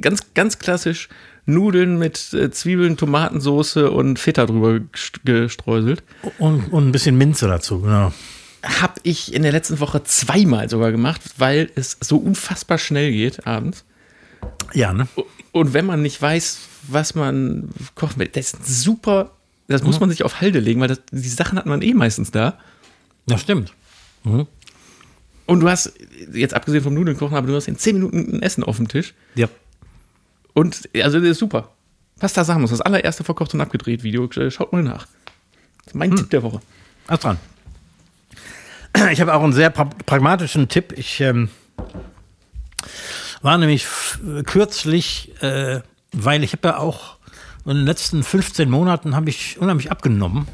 [0.01, 1.07] ganz, ganz klassisch
[1.45, 6.01] Nudeln mit äh, Zwiebeln, Tomatensoße und Feta drüber gest- gestreuselt.
[6.39, 8.11] Und, und ein bisschen Minze dazu, genau.
[8.63, 13.47] Habe ich in der letzten Woche zweimal sogar gemacht, weil es so unfassbar schnell geht
[13.47, 13.85] abends.
[14.73, 15.07] Ja, ne?
[15.51, 19.31] Und wenn man nicht weiß, was man kochen will, das ist super.
[19.67, 22.31] Das muss man sich auf Halde legen, weil das, die Sachen hat man eh meistens
[22.31, 22.57] da.
[23.27, 23.73] Das stimmt.
[25.45, 25.93] Und du hast,
[26.33, 28.87] jetzt abgesehen vom Nudeln kochen, aber du hast in 10 Minuten ein Essen auf dem
[28.87, 29.13] Tisch.
[29.35, 29.47] Ja.
[30.53, 31.69] Und also das ist super.
[32.19, 34.25] Pasta Samos, das allererste verkocht und abgedreht Video.
[34.25, 35.07] Äh, Schaut mal nach.
[35.79, 36.61] Das ist mein Tipp der Woche.
[37.07, 37.37] Alles dran.
[39.11, 40.93] Ich habe auch einen sehr pra pragmatischen Tipp.
[40.97, 41.49] Ich ähm,
[43.41, 43.85] war nämlich
[44.45, 47.17] kürzlich, äh, weil ich habe ja auch
[47.65, 50.47] in den letzten 15 Monaten habe ich unheimlich abgenommen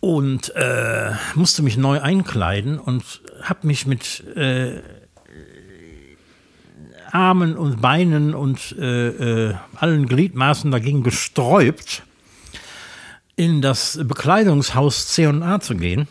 [0.00, 4.80] und äh, musste mich neu einkleiden und habe mich mit äh,
[7.12, 12.02] Armen und Beinen und äh, äh, allen Gliedmaßen dagegen gesträubt,
[13.36, 16.08] in das Bekleidungshaus C&A zu gehen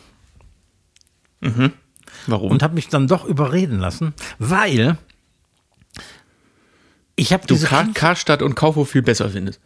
[2.27, 2.51] Warum?
[2.51, 4.97] und habe mich dann doch überreden lassen, weil
[7.15, 9.59] ich habe du diese Kar Kind Karstadt und Kaufhof viel besser findest.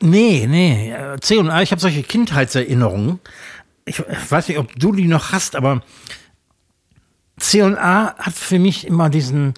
[0.00, 3.20] nee nee äh, C&A ich habe solche Kindheitserinnerungen
[3.84, 5.82] ich weiß nicht ob du die noch hast aber
[7.38, 9.54] C&A hat für mich immer diesen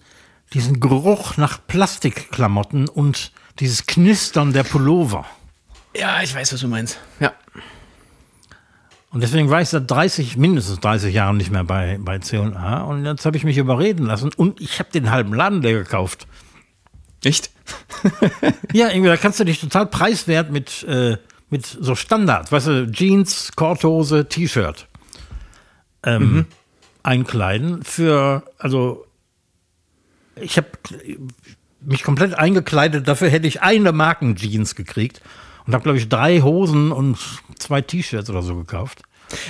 [0.53, 5.27] diesen Geruch nach Plastikklamotten und dieses Knistern der Pullover
[5.95, 6.99] Ja, ich weiß, was du meinst.
[7.21, 7.33] Ja.
[9.13, 13.05] Und deswegen war ich seit 30 mindestens 30 Jahren nicht mehr bei bei C&A und
[13.05, 16.27] jetzt habe ich mich überreden lassen und ich habe den halben Laden leer gekauft
[17.25, 17.51] Echt?
[18.73, 21.17] Ja, irgendwie, da kannst du dich total preiswert mit, äh,
[21.51, 24.87] mit so Standard, weißt du, Jeans, Korthose, T-Shirt
[26.05, 26.47] ähm,
[27.03, 29.07] einkleiden für, also
[30.37, 30.69] ich habe
[31.81, 35.21] mich komplett eingekleidet, dafür hätte ich eine Markenjeans gekriegt
[35.67, 37.19] und habe, glaube ich, drei Hosen und
[37.59, 39.03] zwei T-Shirts oder so gekauft.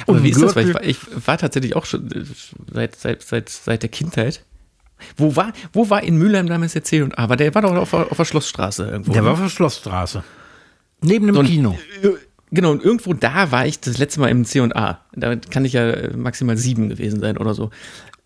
[0.07, 0.55] Aber Und wie ist das?
[0.57, 0.76] Weil ich,
[1.16, 2.24] ich war tatsächlich auch schon äh,
[2.72, 4.45] seit, seit, seit, seit der Kindheit.
[5.16, 7.28] Wo war, wo war in Mülheim damals der C und A?
[7.28, 9.12] War der war doch auf, der- auf der Schlossstraße irgendwo.
[9.12, 9.26] Der ne?
[9.26, 10.22] war auf der Schlossstraße.
[11.01, 11.78] Neben dem Und- Kino.
[12.03, 12.09] äh,
[12.53, 15.01] Genau, und irgendwo da war ich das letzte Mal im C&A.
[15.14, 17.66] Da kann ich ja äh, maximal sieben gewesen sein oder so.
[17.66, 17.72] Und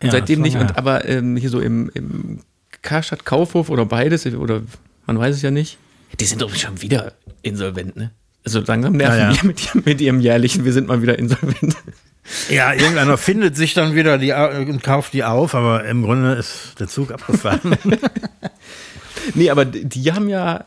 [0.01, 0.61] Ja, seitdem nicht, ja.
[0.61, 2.39] und aber ähm, hier so im, im
[2.81, 4.63] Karstadt Kaufhof oder beides, oder
[5.05, 5.77] man weiß es ja nicht.
[6.19, 8.11] Die sind doch schon wieder insolvent, ne?
[8.45, 9.33] Also langsam nerven Ja, ja.
[9.33, 11.75] die mit, ihrem- mit ihrem jährlichen, wir sind mal wieder insolvent.
[12.49, 16.75] Ja, irgendeiner findet sich dann wieder die, und kauft die auf, aber im Grunde ist
[16.79, 17.75] der Zug abgefahren.
[19.35, 20.65] nee, aber die haben ja,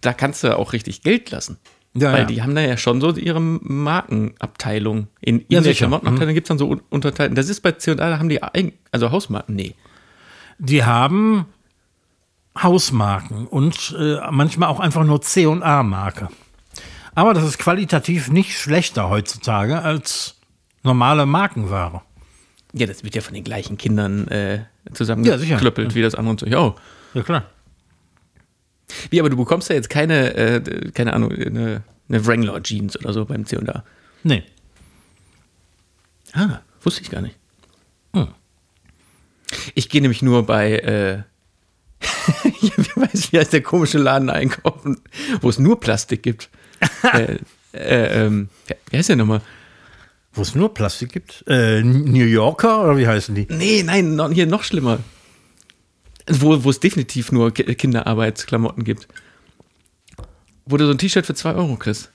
[0.00, 1.58] da kannst du auch richtig Geld lassen.
[1.96, 2.24] Ja, Weil ja.
[2.26, 5.08] die haben da ja schon so ihre Markenabteilung.
[5.20, 5.74] In, in Ja, der.
[5.74, 7.36] Klamottenabteilung gibt es dann so Un- Unterteilungen.
[7.36, 9.74] Das ist bei C&A, da haben die eigen, also Hausmarken, nee.
[10.58, 11.46] Die haben
[12.60, 16.28] Hausmarken und äh, manchmal auch einfach nur C und A-Marke.
[17.14, 20.36] Aber das ist qualitativ nicht schlechter heutzutage als
[20.82, 22.02] normale Markenware.
[22.72, 26.54] Ja, das wird ja von den gleichen Kindern äh, Ja, zusammengeklöppelt wie das andere Zeug
[26.54, 26.80] auch.
[27.14, 27.44] Ja klar.
[29.10, 33.12] Wie, aber du bekommst ja jetzt keine, äh, keine Ahnung, eine, eine Wrangler Jeans oder
[33.12, 33.84] so beim C&A.
[34.24, 34.42] Nee.
[36.32, 37.36] Ah, wusste ich gar nicht.
[38.12, 38.28] Hm.
[39.74, 41.22] Ich gehe nämlich nur bei, äh,
[42.60, 45.00] wie weiß, wie heißt der komische Laden einkaufen,
[45.40, 46.50] wo es nur Plastik gibt.
[47.12, 47.38] äh,
[47.72, 49.40] äh, ähm, wer- wie heißt der nochmal?
[50.32, 51.44] Wo es nur Plastik gibt?
[51.46, 53.46] Äh, New Yorker oder wie heißen die?
[53.50, 54.98] Nee, nein, noch, hier noch schlimmer.
[56.28, 59.06] Wo, wo es definitiv nur Ki- Kinderarbeitsklamotten gibt.
[60.66, 62.10] Wo du so ein T-Shirt für 2 Euro kriegst.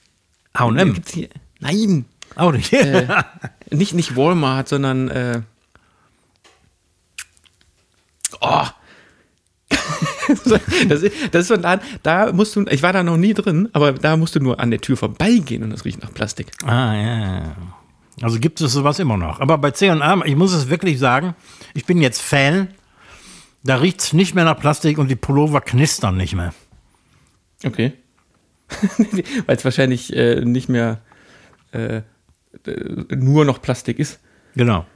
[0.56, 1.00] H&M.
[1.60, 2.04] Nein,
[2.34, 2.72] Auch nicht.
[2.72, 3.06] äh,
[3.70, 5.42] nicht, nicht Walmart, sondern äh,
[8.40, 8.66] Oh.
[10.88, 13.34] das, ist, das ist so ein Laden, da musst du, ich war da noch nie
[13.34, 16.48] drin, aber da musst du nur an der Tür vorbeigehen und es riecht nach Plastik.
[16.64, 17.56] Ah, ja.
[18.22, 19.40] Also gibt es sowas immer noch.
[19.40, 21.34] Aber bei C&A, ich muss es wirklich sagen,
[21.74, 22.68] ich bin jetzt Fan.
[23.62, 26.54] Da riecht es nicht mehr nach Plastik und die Pullover knistern nicht mehr.
[27.64, 27.92] Okay.
[29.46, 31.00] Weil es wahrscheinlich äh, nicht mehr
[31.72, 32.02] äh,
[32.66, 34.20] äh, nur noch Plastik ist.
[34.54, 34.86] Genau.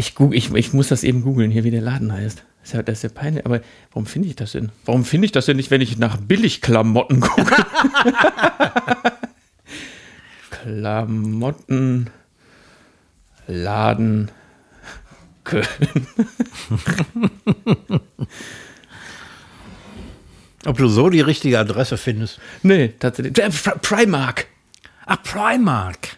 [0.00, 2.42] Ich, goog- ich, ich muss das eben googeln, hier, wie der Laden heißt.
[2.60, 3.44] Das ist ja, das ist ja peinlich.
[3.44, 3.60] Aber
[3.92, 4.70] warum finde ich das denn?
[4.86, 7.54] Warum finde ich das denn nicht, wenn ich nach Billigklamotten gucke?
[10.50, 12.08] Klamotten,
[13.46, 14.30] Laden,
[15.44, 15.66] Köln.
[20.66, 22.38] Ob du so die richtige Adresse findest.
[22.62, 23.38] Nee, tatsächlich.
[23.38, 24.46] Äh, Pri- Primark.
[25.06, 26.16] Ah, Primark.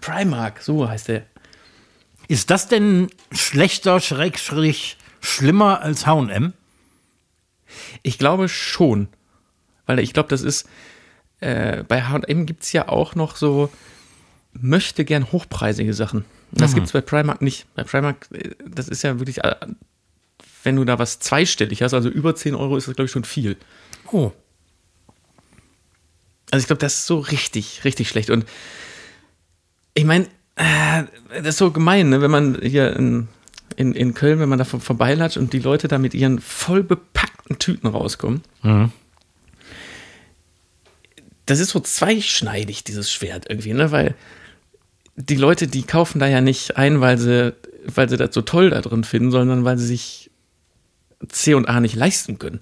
[0.00, 1.24] Primark, so heißt der.
[2.28, 6.52] Ist das denn schlechter, schrägstrich, schlimmer als H&M?
[8.02, 9.08] Ich glaube schon.
[9.86, 10.68] Weil ich glaube, das ist.
[11.40, 13.70] Äh, bei HM gibt es ja auch noch so
[14.52, 16.24] möchte gern hochpreisige Sachen.
[16.50, 17.66] Das gibt es bei Primark nicht.
[17.74, 19.56] Bei Primark, äh, das ist ja wirklich, äh,
[20.64, 23.24] wenn du da was zweistellig hast, also über 10 Euro, ist das, glaube ich, schon
[23.24, 23.56] viel.
[24.10, 24.32] Oh.
[26.50, 28.30] Also ich glaube, das ist so richtig, richtig schlecht.
[28.30, 28.46] Und
[29.94, 30.28] ich meine,
[30.58, 32.20] das ist so gemein, ne?
[32.20, 33.28] wenn man hier in,
[33.76, 36.82] in, in Köln, wenn man da vor- vorbeilatscht und die Leute da mit ihren voll
[36.82, 38.42] bepackten Tüten rauskommen.
[41.46, 43.90] Das ist so zweischneidig, dieses Schwert irgendwie, ne?
[43.90, 44.14] Weil
[45.16, 47.54] die Leute, die kaufen da ja nicht ein, weil sie,
[47.86, 50.30] weil sie das so toll da drin finden, sondern weil sie sich
[51.28, 52.60] C und A nicht leisten können.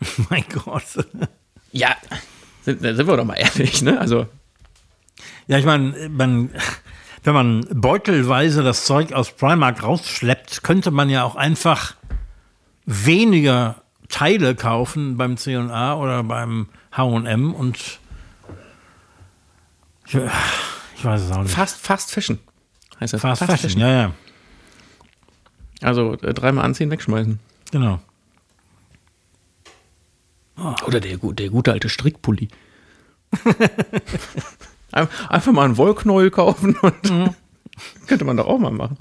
[0.30, 0.82] Mein Gott.
[1.72, 1.96] Ja,
[2.64, 3.98] sind, sind wir doch mal ehrlich, ne?
[3.98, 4.26] Also,
[5.48, 6.50] Ja, ich meine, man,
[7.24, 11.94] wenn man beutelweise das Zeug aus Primark rausschleppt, könnte man ja auch einfach
[12.86, 17.76] weniger Teile kaufen beim C&A oder beim H&M und
[20.06, 20.14] ich,
[20.96, 21.54] ich weiß es auch nicht.
[21.54, 22.38] Fast, Fast Fashion
[23.00, 23.20] heißt das.
[23.20, 24.12] Fast Fashion, ja, ja,
[25.82, 27.38] Also äh, dreimal anziehen, wegschmeißen.
[27.70, 28.00] genau.
[30.86, 32.48] Oder der, der gute alte Strickpulli.
[34.92, 37.34] Ein- Einfach mal einen Wollknäuel kaufen und
[38.06, 38.98] könnte man doch auch mal machen.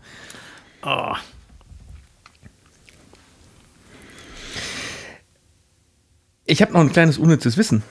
[0.84, 1.14] Oh.
[6.46, 7.84] Ich habe noch ein kleines unnützes Wissen.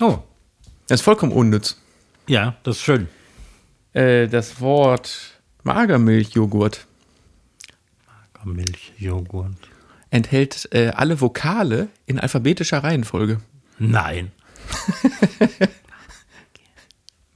[0.00, 0.18] oh,
[0.88, 1.76] Das ist vollkommen unnütz.
[2.26, 3.08] ja, das ist schön.
[3.92, 6.86] Äh, das Wort Magermilchjoghurt
[8.44, 9.56] Milch, Joghurt.
[10.10, 13.40] enthält äh, alle Vokale in alphabetischer Reihenfolge.
[13.80, 14.30] Nein.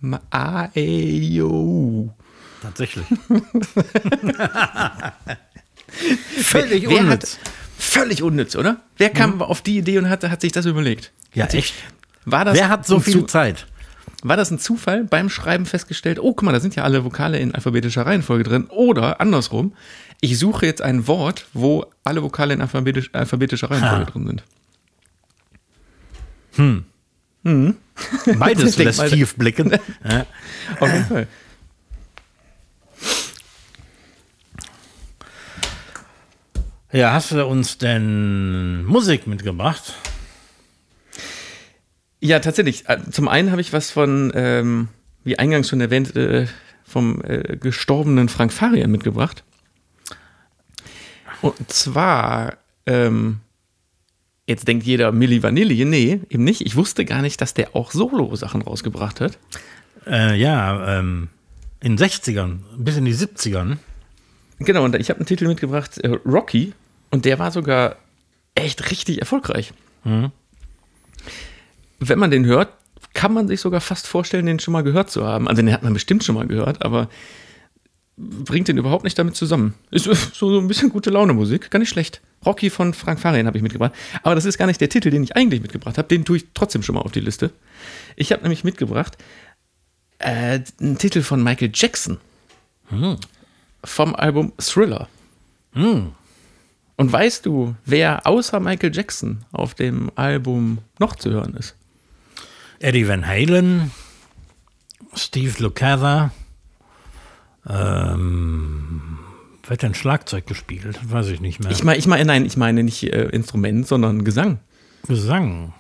[0.00, 2.10] Ma A, E, I, O, U.
[2.62, 3.06] Tatsächlich.
[6.42, 7.38] Völlig Wer unnütz.
[7.38, 8.80] Hat, völlig unnütz, oder?
[8.96, 11.12] Wer kam auf die Idee und hat, hat sich das überlegt?
[11.34, 11.74] Ja, Hat echt.
[12.24, 13.66] War das Wer hat so viel Zu- Zeit?
[14.22, 17.38] War das ein Zufall beim Schreiben festgestellt, oh, guck mal, da sind ja alle Vokale
[17.38, 18.66] in alphabetischer Reihenfolge drin.
[18.68, 19.72] Oder andersrum,
[20.20, 24.10] ich suche jetzt ein Wort, wo alle Vokale in alphabetisch, alphabetischer Reihenfolge Ha.
[24.10, 24.42] drin
[26.52, 26.84] sind.
[28.38, 29.70] Beides Denk lässt tief blicken.
[30.04, 30.26] Ja.
[30.78, 31.26] Auf jeden Fall.
[36.92, 39.94] ja, hast du uns denn Musik mitgebracht?
[42.20, 42.88] Ja, tatsächlich.
[42.88, 44.88] Äh, Zum einen habe ich was von, ähm,
[45.24, 46.46] wie eingangs schon erwähnt, äh,
[46.84, 49.44] vom äh, gestorbenen Frank Farian mitgebracht.
[51.40, 53.40] Und zwar, ähm,
[54.50, 55.84] jetzt denkt jeder Milli Vanilli.
[55.84, 56.66] Nee, eben nicht.
[56.66, 59.38] Ich wusste gar nicht, dass der auch Solo-Sachen rausgebracht hat.
[60.06, 61.28] Äh, ja, ähm,
[61.80, 63.76] in den 60ern, bis in die 70ern.
[64.58, 66.74] Genau, und ich habe einen Titel mitgebracht, äh, Rocky,
[67.10, 67.96] und der war sogar
[68.54, 69.72] echt richtig erfolgreich.
[70.04, 72.68] Wenn man den hört,
[73.14, 75.48] kann man sich sogar fast vorstellen, den schon mal gehört zu haben.
[75.48, 77.08] Also den hat man bestimmt schon mal gehört, aber
[78.16, 79.74] bringt den überhaupt nicht damit zusammen.
[79.90, 82.20] Ist so so ein bisschen gute Laune Musik, gar nicht schlecht.
[82.44, 83.92] Rocky von Frank Farian habe ich mitgebracht.
[84.22, 86.08] Aber das ist gar nicht der Titel, den ich eigentlich mitgebracht habe.
[86.08, 87.50] Den tue ich trotzdem schon mal auf die Liste.
[88.16, 89.18] Ich habe nämlich mitgebracht
[90.18, 92.18] äh, einen Titel von Michael Jackson
[93.84, 95.08] vom Album Thriller.
[96.96, 101.74] Und weißt du, wer außer Michael Jackson auf dem Album noch zu hören ist?
[102.78, 103.90] Eddie Van Halen,
[105.14, 106.32] Steve Lukather,
[107.68, 109.18] ähm,
[109.70, 110.98] wer hat denn Schlagzeug gespielt?
[111.04, 111.70] Weiß ich nicht mehr.
[111.70, 114.58] Ich meine, ich meine, nein, ich meine nicht äh, Instrument, sondern Gesang.
[115.06, 115.72] Gesang.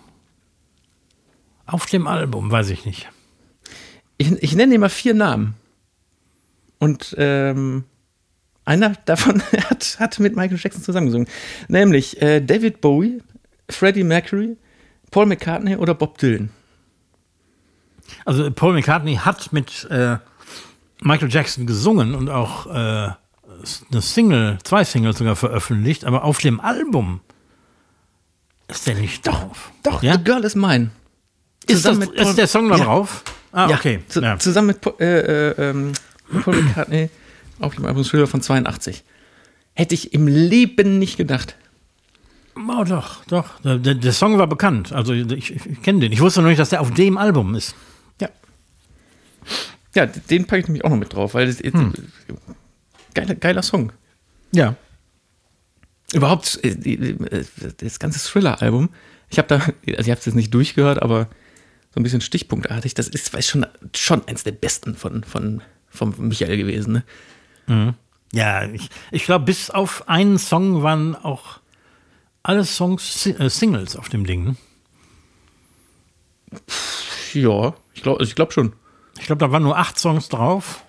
[1.66, 3.08] Auf dem Album, weiß ich nicht.
[4.16, 5.54] Ich, ich nenne mal vier Namen.
[6.78, 7.82] Und ähm,
[8.64, 11.26] einer davon hat, hat mit Michael Jackson zusammengesungen.
[11.66, 13.20] Nämlich äh, David Bowie,
[13.68, 14.56] Freddie Mercury,
[15.10, 16.50] Paul McCartney oder Bob Dylan.
[18.24, 20.18] Also Paul McCartney hat mit äh,
[21.00, 23.14] Michael Jackson gesungen und auch äh,
[23.90, 27.20] eine Single, zwei Singles sogar veröffentlicht, aber auf dem Album
[28.68, 29.70] ist der nicht drauf.
[29.82, 30.14] Doch, Ja?
[30.14, 30.90] The Girl is Mine.
[31.66, 32.84] Ist, das, Paul- ist der Song da Ja.
[32.84, 33.22] drauf?
[33.52, 34.00] Ah, Ja, okay.
[34.08, 34.38] Zu, ja.
[34.38, 35.92] Zusammen mit Pa- äh, äh, ähm,
[36.44, 37.10] Paul McCartney
[37.58, 39.02] auf dem Album Thriller von 82.
[39.74, 41.56] Hätte ich im Leben nicht gedacht.
[42.56, 43.60] Oh, doch, doch.
[43.62, 44.92] Der, der, Song war bekannt.
[44.92, 46.12] Also ich, ich, kenne den.
[46.12, 47.74] Ich wusste noch nicht, dass der auf dem Album ist.
[48.20, 48.28] Ja.
[49.94, 51.74] Ja, den packe ich nämlich auch noch mit drauf, weil das ist
[53.14, 53.92] geiler, geiler Song.
[54.52, 54.76] Ja.
[56.12, 57.44] Überhaupt, äh, äh,
[57.78, 58.90] das ganze Thriller-Album,
[59.28, 61.28] ich habe da, also ich habe es jetzt nicht durchgehört, aber
[61.94, 66.14] so ein bisschen stichpunktartig, das ist weiß schon, schon eins der besten von, von, von
[66.18, 67.02] Michael gewesen.
[67.68, 67.94] Ne?
[68.32, 71.60] Ja, ich, ich glaube, bis auf einen Song waren auch
[72.42, 74.44] alle Songs äh, Singles auf dem Ding.
[74.44, 74.56] ne?
[77.34, 78.72] Ja, ich glaube ich glaub schon.
[79.18, 80.84] Ich glaube, da waren nur acht Songs drauf.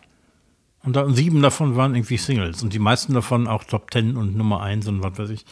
[0.84, 2.64] Und da, sieben davon waren irgendwie Singles.
[2.64, 5.46] Und die meisten davon auch Top Ten und Nummer eins und was weiß ich.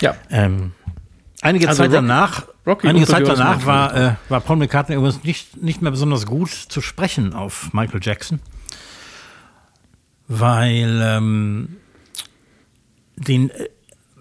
[0.00, 0.72] Ja, Ähm,
[1.42, 5.24] einige Also Zeit Rocky- danach, Rocky einige Zeit danach war, äh, war Paul McCartney übrigens
[5.24, 8.40] nicht, nicht mehr besonders gut zu sprechen auf Michael Jackson,
[10.28, 11.76] weil ähm,
[13.16, 13.68] den äh,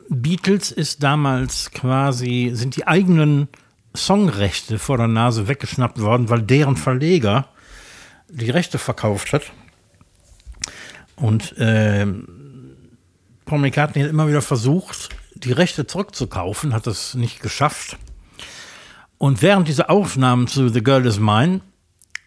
[0.10, 3.48] Beatles ist damals quasi, sind die eigenen
[3.96, 7.50] Songrechte vor der Nase weggeschnappt worden, weil deren Verleger
[8.30, 9.52] die Rechte verkauft hat.
[11.16, 12.28] Und ähm,
[13.46, 17.98] Paul McCartney hat immer wieder versucht, die Rechte zurückzukaufen, hat das nicht geschafft.
[19.18, 21.62] Und während dieser Aufnahmen zu The Girl Is Mine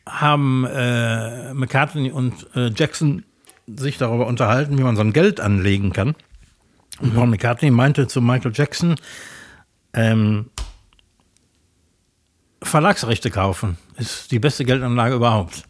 [0.08, 3.24] haben äh, McCartney und äh, Jackson
[3.66, 6.16] sich darüber unterhalten, wie man sein Geld anlegen kann.
[7.00, 8.96] Und Paul McCartney meinte zu Michael Jackson,
[9.92, 10.50] ähm,
[12.62, 15.64] Verlagsrechte kaufen ist die beste Geldanlage überhaupt.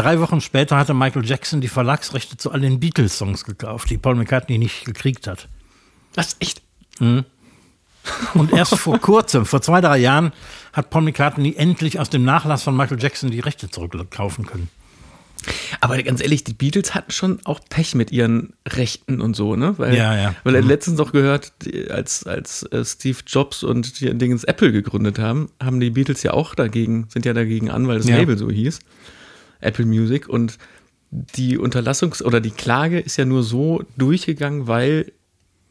[0.00, 4.14] Drei Wochen später hatte Michael Jackson die Verlagsrechte zu all den Beatles-Songs gekauft, die Paul
[4.14, 5.46] McCartney nicht gekriegt hat.
[6.14, 6.62] das echt.
[7.00, 10.32] Und erst vor kurzem, vor zwei, drei Jahren,
[10.72, 14.70] hat Paul McCartney endlich aus dem Nachlass von Michael Jackson die Rechte zurückkaufen können.
[15.82, 19.74] Aber ganz ehrlich, die Beatles hatten schon auch Pech mit ihren Rechten und so, ne?
[19.76, 20.34] Weil, Ja, ja.
[20.44, 21.52] Weil er letztens noch gehört,
[21.90, 26.32] als, als äh, Steve Jobs und die Dingens Apple gegründet haben, haben die Beatles ja
[26.32, 28.16] auch dagegen, sind ja dagegen an, weil das Ja.
[28.16, 28.80] Label so hieß.
[29.60, 30.58] Apple Music und
[31.10, 35.12] die Unterlassungs- oder die Klage ist ja nur so durchgegangen, weil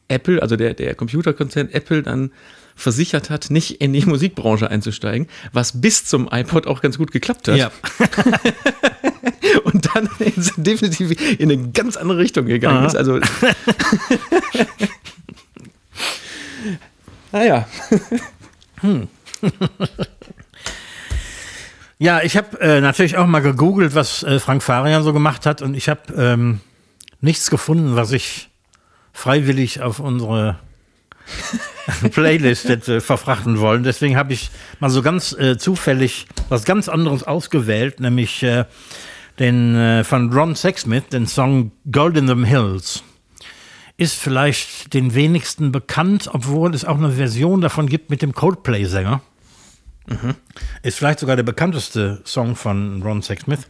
[0.10, 2.32] Apple, also der, der Computerkonzern Apple dann
[2.76, 7.48] versichert hat, nicht in die Musikbranche einzusteigen, was bis zum iPod auch ganz gut geklappt
[7.48, 7.72] hat.
[9.64, 12.88] Und dann ist er definitiv in eine ganz andere Richtung gegangen Aha.
[12.88, 12.96] ist.
[12.96, 13.20] Also.
[17.32, 17.68] naja.
[22.02, 25.62] Ja, ich habe äh, natürlich auch mal gegoogelt, was äh, Frank Farian so gemacht hat
[25.62, 26.62] und ich habe ähm,
[27.20, 28.50] nichts gefunden, was ich
[29.12, 30.60] freiwillig auf unsere
[32.12, 33.84] Playlist hätte verfrachten wollen.
[33.84, 38.64] Deswegen habe ich mal so ganz äh, zufällig was ganz anderes ausgewählt, nämlich äh,
[39.38, 43.04] den äh, von Ron Sexsmith, den Song Gold in the Hills.
[43.98, 49.22] Ist vielleicht den wenigsten bekannt, obwohl es auch eine Version davon gibt mit dem Coldplay-Sänger.
[50.84, 53.68] Ist vielleicht sogar der bekannteste Song von Ron Sexsmith.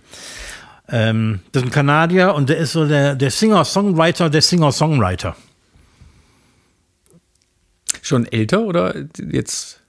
[0.88, 5.36] Ähm, das ist ein Kanadier und der ist so der, der Singer-Songwriter der Singer-Songwriter.
[8.02, 8.96] Schon älter oder
[9.32, 9.82] jetzt?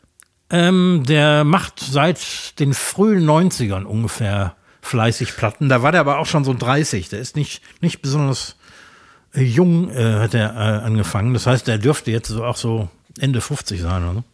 [0.50, 5.68] Ähm, der macht seit den frühen 90ern ungefähr fleißig Platten.
[5.68, 7.08] Da war der aber auch schon so 30.
[7.08, 8.56] Der ist nicht, nicht besonders
[9.34, 11.34] äh, jung, äh, hat er äh, angefangen.
[11.34, 12.88] Das heißt, der dürfte jetzt so auch so
[13.18, 14.24] Ende 50 sein, oder?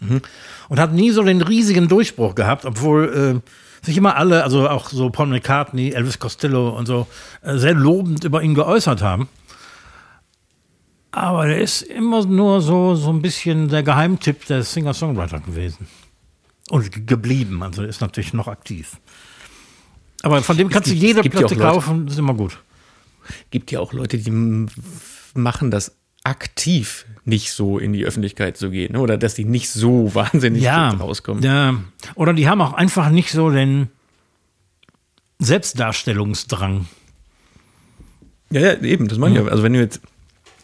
[0.00, 0.20] Mhm.
[0.68, 4.88] Und hat nie so den riesigen Durchbruch gehabt, obwohl äh, sich immer alle, also auch
[4.90, 7.06] so Paul McCartney, Elvis Costello und so,
[7.42, 9.28] äh, sehr lobend über ihn geäußert haben.
[11.10, 15.88] Aber der ist immer nur so, so ein bisschen der Geheimtipp der Singer-Songwriter gewesen.
[16.70, 17.62] Und ge- geblieben.
[17.62, 18.98] Also er ist natürlich noch aktiv.
[20.22, 22.58] Aber von dem kannst du gibt- jede gibt ja Platte kaufen, ist immer gut.
[23.50, 24.66] Gibt ja auch Leute, die
[25.34, 25.92] machen das
[26.28, 29.00] aktiv nicht so in die Öffentlichkeit zu gehen ne?
[29.00, 31.42] oder dass die nicht so wahnsinnig Ja, rauskommen.
[31.42, 31.74] ja.
[32.14, 33.88] Oder die haben auch einfach nicht so den
[35.38, 36.86] Selbstdarstellungsdrang.
[38.50, 39.50] Ja, ja, eben, das meine ich ja.
[39.50, 40.00] Also wenn du jetzt,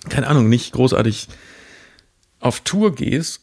[0.09, 1.29] keine Ahnung, nicht großartig
[2.41, 3.41] auf Tour gehst,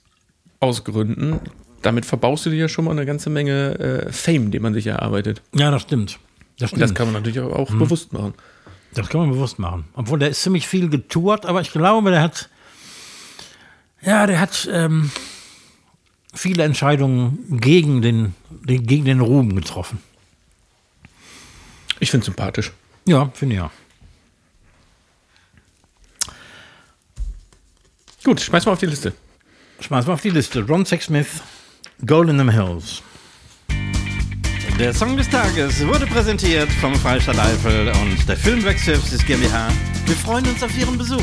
[0.59, 1.39] aus Gründen,
[1.81, 4.87] damit verbaust du dir ja schon mal eine ganze Menge äh, Fame, den man sich
[4.87, 5.41] erarbeitet.
[5.55, 6.19] Ja, das stimmt.
[6.59, 6.81] Das Und stimmt.
[6.83, 8.33] das kann man natürlich auch, auch bewusst machen.
[8.93, 9.85] Das kann man bewusst machen.
[9.93, 12.49] Obwohl der ist ziemlich viel getourt, aber ich glaube, der hat,
[14.01, 15.11] ja, der hat ähm,
[16.33, 19.99] viele Entscheidungen gegen den, den, gegen den Ruhm getroffen.
[21.99, 22.71] Ich finde sympathisch.
[23.05, 23.71] Ja, finde ich ja.
[28.23, 29.13] Gut, schmeiß mal auf die Liste.
[29.79, 30.67] Schmeiß mal auf die Liste.
[30.67, 31.41] Ron Sexsmith,
[32.05, 33.01] Gold in the Hills.
[34.79, 39.69] Der Song des Tages wurde präsentiert vom Freistaat Eifel und der Filmwerk Services GmbH.
[40.05, 41.21] Wir freuen uns auf Ihren Besuch.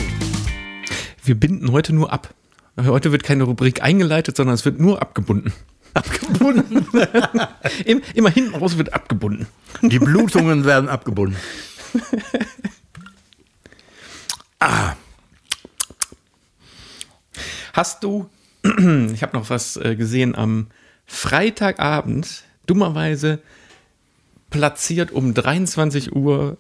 [1.24, 2.32] Wir binden heute nur ab.
[2.80, 5.52] Heute wird keine Rubrik eingeleitet, sondern es wird nur abgebunden.
[5.94, 6.86] Abgebunden.
[7.84, 9.46] Im- Immer hinten raus wird abgebunden.
[9.82, 11.36] Die Blutungen werden abgebunden.
[17.72, 18.28] Hast du,
[18.64, 20.68] ich habe noch was äh, gesehen am
[21.06, 23.40] Freitagabend, dummerweise
[24.50, 26.56] platziert um 23 Uhr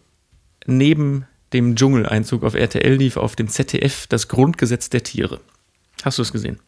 [0.66, 5.40] neben dem Dschungeleinzug auf RTL lief auf dem ZDF das Grundgesetz der Tiere.
[6.02, 6.58] Hast du es gesehen?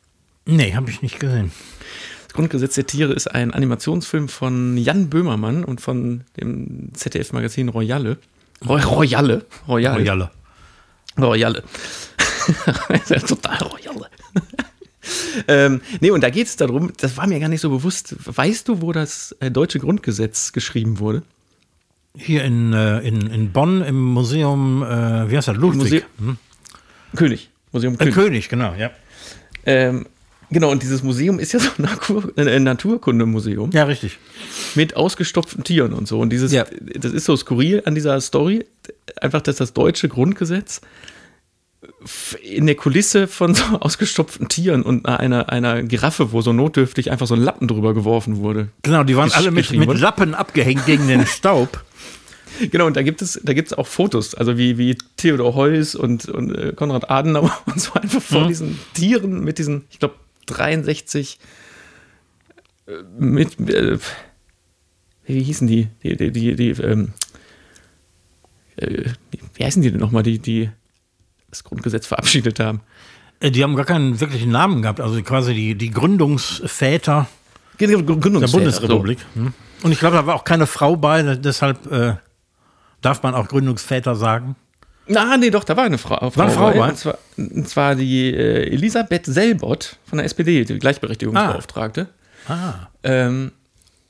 [0.46, 1.52] Nee, habe ich nicht gesehen.
[2.26, 8.18] Das Grundgesetz der Tiere ist ein Animationsfilm von Jan Böhmermann und von dem ZDF-Magazin Royale.
[8.66, 9.46] Roy Royale.
[9.68, 9.98] Royale.
[9.98, 10.30] Royale.
[11.18, 11.62] Royale.
[13.26, 14.08] Total Royale.
[15.48, 18.14] Ähm, nee, und da geht es darum, das war mir gar nicht so bewusst.
[18.24, 21.22] Weißt du, wo das äh, deutsche Grundgesetz geschrieben wurde?
[22.16, 25.56] Hier in, äh, in, in Bonn im Museum, äh, wie heißt das?
[25.56, 26.04] Ludwig.
[26.18, 26.38] Museum-
[27.16, 27.50] König.
[27.72, 28.14] Museum Äh, König.
[28.14, 28.90] König, genau, ja.
[29.64, 30.06] ähm,
[30.50, 34.18] genau, und dieses Museum ist ja so ein Natur äh, Naturkundemuseum Ja, richtig.
[34.74, 36.18] mit ausgestopften Tieren und so.
[36.20, 36.66] Und dieses, Ja.
[36.96, 38.66] das ist so skurril an dieser Story,
[39.20, 40.80] einfach, dass das deutsche Grundgesetz
[42.42, 47.26] in der Kulisse von so ausgestopften Tieren und einer, einer Giraffe, wo so notdürftig einfach
[47.26, 48.68] so ein Lappen drüber geworfen wurde.
[48.82, 49.98] Genau, die waren alle mit, mit.
[49.98, 51.84] Lappen abgehängt gegen den Staub.
[52.70, 55.94] Genau, und da gibt es, da gibt es auch Fotos, also wie, wie Theodor Heuss
[55.94, 60.14] und, und äh, Konrad Adenauer und so einfach vor diesen Tieren mit diesen, ich glaube,
[60.46, 61.38] 63
[62.86, 63.98] äh, mit, äh,
[65.24, 65.88] wie hießen die?
[66.02, 67.12] Die, die, die, die ähm,
[68.76, 69.04] äh,
[69.54, 70.70] wie heißen die denn nochmal, die, die
[71.50, 72.80] das Grundgesetz verabschiedet haben?
[73.40, 77.28] Äh, Die haben gar keinen wirklichen Namen gehabt, also quasi die, die Gründungsväter
[77.88, 79.18] der Gründungsväter, Bundesrepublik.
[79.34, 79.54] Hm.
[79.82, 82.14] Und ich glaube, da war auch keine Frau bei, deshalb äh,
[83.00, 84.56] darf man auch Gründungsväter sagen.
[85.06, 85.14] So.
[85.14, 86.30] Na, nee, doch, da war eine Frau.
[86.30, 86.88] Frau eine Frau bei?
[86.88, 92.08] Und zwar, und zwar die äh, Elisabeth Selbott von der SPD, die Gleichberechtigungsbeauftragte.
[92.48, 92.88] Ah.
[93.02, 93.52] Ähm,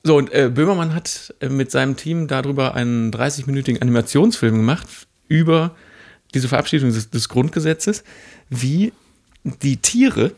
[0.03, 4.87] so, und äh, Böhmermann hat äh, mit seinem Team darüber einen 30-minütigen Animationsfilm gemacht
[5.29, 5.73] über
[6.35, 8.05] diese Verabschiedung des, des Grundgesetzes,
[8.49, 8.93] wie
[9.45, 10.33] die Tiere,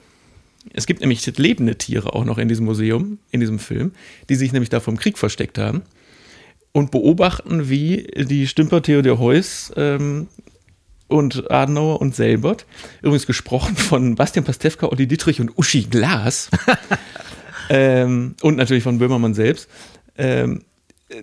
[0.72, 3.92] es gibt nämlich lebende Tiere auch noch in diesem Museum, in diesem Film,
[4.28, 5.82] die sich nämlich da vom Krieg versteckt haben
[6.72, 10.28] und beobachten, wie die Stümper Theodor Heuss ähm,
[11.08, 12.64] und Adenauer und Selbert,
[13.02, 16.48] übrigens gesprochen von Bastian Pastewka, Olli Dietrich und Uschi Glas,
[17.68, 19.68] ähm, und natürlich von Böhmermann selbst,
[20.16, 20.62] ähm,
[21.08, 21.22] äh,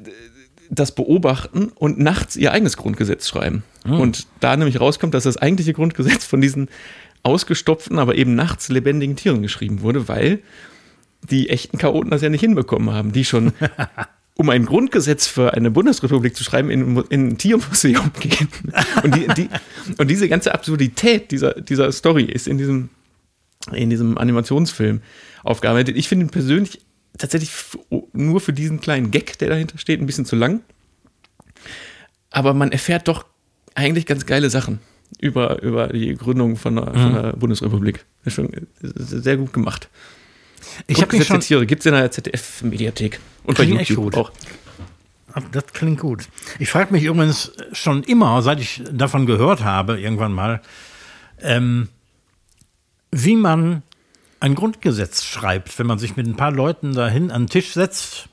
[0.69, 3.63] das beobachten und nachts ihr eigenes Grundgesetz schreiben.
[3.85, 6.69] Und da nämlich rauskommt, dass das eigentliche Grundgesetz von diesen
[7.23, 10.39] ausgestopften, aber eben nachts lebendigen Tieren geschrieben wurde, weil
[11.29, 13.53] die echten Chaoten das ja nicht hinbekommen haben, die schon,
[14.35, 18.47] um ein Grundgesetz für eine Bundesrepublik zu schreiben, in, in ein Tiermuseum gehen.
[19.03, 19.49] Und, die, die,
[19.97, 22.89] und diese ganze Absurdität dieser, dieser Story ist in diesem,
[23.73, 25.01] in diesem Animationsfilm
[25.43, 25.97] aufgearbeitet.
[25.97, 26.79] Ich finde ihn persönlich
[27.17, 27.51] tatsächlich
[28.13, 30.61] nur für diesen kleinen Gag, der dahinter steht, ein bisschen zu lang.
[32.31, 33.25] Aber man erfährt doch
[33.75, 34.79] eigentlich ganz geile Sachen
[35.19, 38.05] über, über die Gründung von der, von der Bundesrepublik.
[38.23, 39.89] Das ist schon sehr gut gemacht.
[40.87, 41.39] Ich habe schon.
[41.39, 43.19] Tiere gibt es in der ZDF-Mediathek.
[43.43, 44.15] Und bei YouTube gut.
[44.15, 44.31] auch.
[45.51, 46.27] Das klingt gut.
[46.57, 50.61] Ich frage mich übrigens schon immer, seit ich davon gehört habe, irgendwann mal,
[51.41, 51.87] ähm,
[53.11, 53.83] wie man
[54.39, 58.29] ein Grundgesetz schreibt, wenn man sich mit ein paar Leuten dahin an den Tisch setzt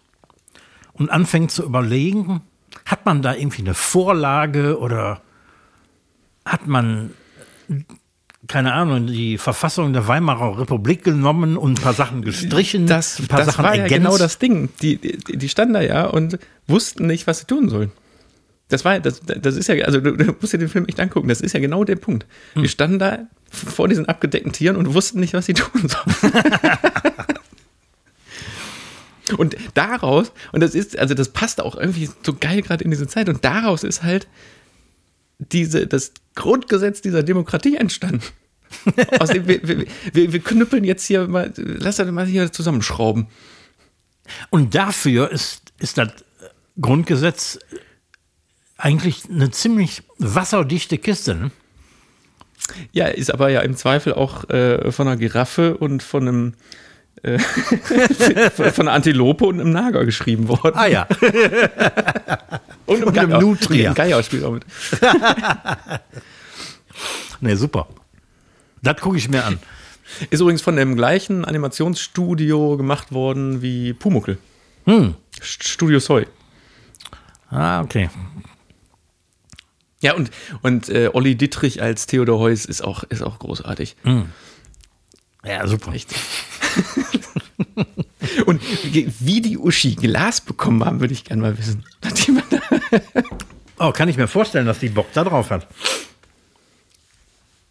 [0.93, 2.43] und anfängt zu überlegen,
[2.85, 5.21] hat man da irgendwie eine Vorlage oder
[6.45, 7.11] hat man,
[8.47, 13.27] keine Ahnung, die Verfassung der Weimarer Republik genommen und ein paar Sachen gestrichen, Das, ein
[13.27, 14.05] paar das Sachen war ja ergänzt?
[14.05, 14.69] genau das Ding.
[14.83, 16.39] Die, die, die standen da ja und
[16.69, 17.91] wussten nicht, was sie tun sollen.
[18.69, 21.29] Das war, das, das ist ja, also du, du musst dir den Film echt angucken,
[21.29, 22.27] das ist ja genau der Punkt.
[22.55, 22.62] Hm.
[22.62, 26.33] Die standen da vor diesen abgedeckten Tieren und wussten nicht, was sie tun sollen.
[29.39, 33.07] und daraus, und das ist, also das passt auch irgendwie so geil gerade in diese
[33.07, 34.27] Zeit, und daraus ist halt
[35.39, 38.23] diese, das Grundgesetz dieser Demokratie entstanden.
[39.21, 43.29] Aus dem, wir, wir, wir, wir knüppeln jetzt hier mal, lass das mal hier zusammenschrauben.
[44.51, 46.09] Und dafür ist, ist das
[46.81, 47.61] Grundgesetz
[48.79, 51.35] eigentlich eine ziemlich wasserdichte Kiste.
[51.35, 51.51] Ne?
[52.93, 56.55] Ja, ist aber ja im Zweifel auch äh, von einer Giraffe und von einem
[57.22, 57.39] äh,
[58.51, 60.74] von einer Antilope und einem Nager geschrieben worden.
[60.74, 61.07] Ah ja.
[62.87, 63.91] und und einem Nutria.
[63.91, 64.64] Ein Geier spielt auch mit.
[67.41, 67.89] nee, super.
[68.83, 69.59] Das gucke ich mir an.
[70.31, 74.39] Ist übrigens von dem gleichen Animationsstudio gemacht worden wie Pumuckel.
[74.85, 75.14] Hm.
[75.41, 76.27] Studio Soy.
[77.51, 78.09] Ah, okay.
[80.01, 80.31] Ja, und,
[80.63, 83.97] und äh, Olli Dittrich als Theodor Heuss ist auch, ist auch großartig.
[85.45, 85.93] Ja, super.
[88.47, 88.61] Und
[89.21, 91.85] wie die Uschi Glas bekommen haben, würde ich gerne mal wissen.
[93.79, 95.67] Oh, kann ich mir vorstellen, dass die Bock da drauf hat.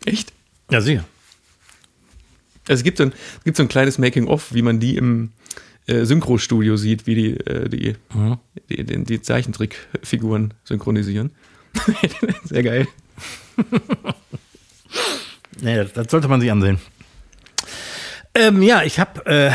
[0.05, 0.31] Echt?
[0.69, 1.03] Ja, sicher.
[2.67, 5.31] Also es gibt so ein, es gibt so ein kleines Making-of, wie man die im
[5.87, 7.95] äh, Synchro-Studio sieht, wie die, äh, die,
[8.69, 11.31] die, die, die Zeichentrickfiguren synchronisieren.
[12.43, 12.87] Sehr geil.
[15.61, 16.79] Nee, das, das sollte man sich ansehen.
[18.33, 19.51] Ähm, ja, ich habe äh,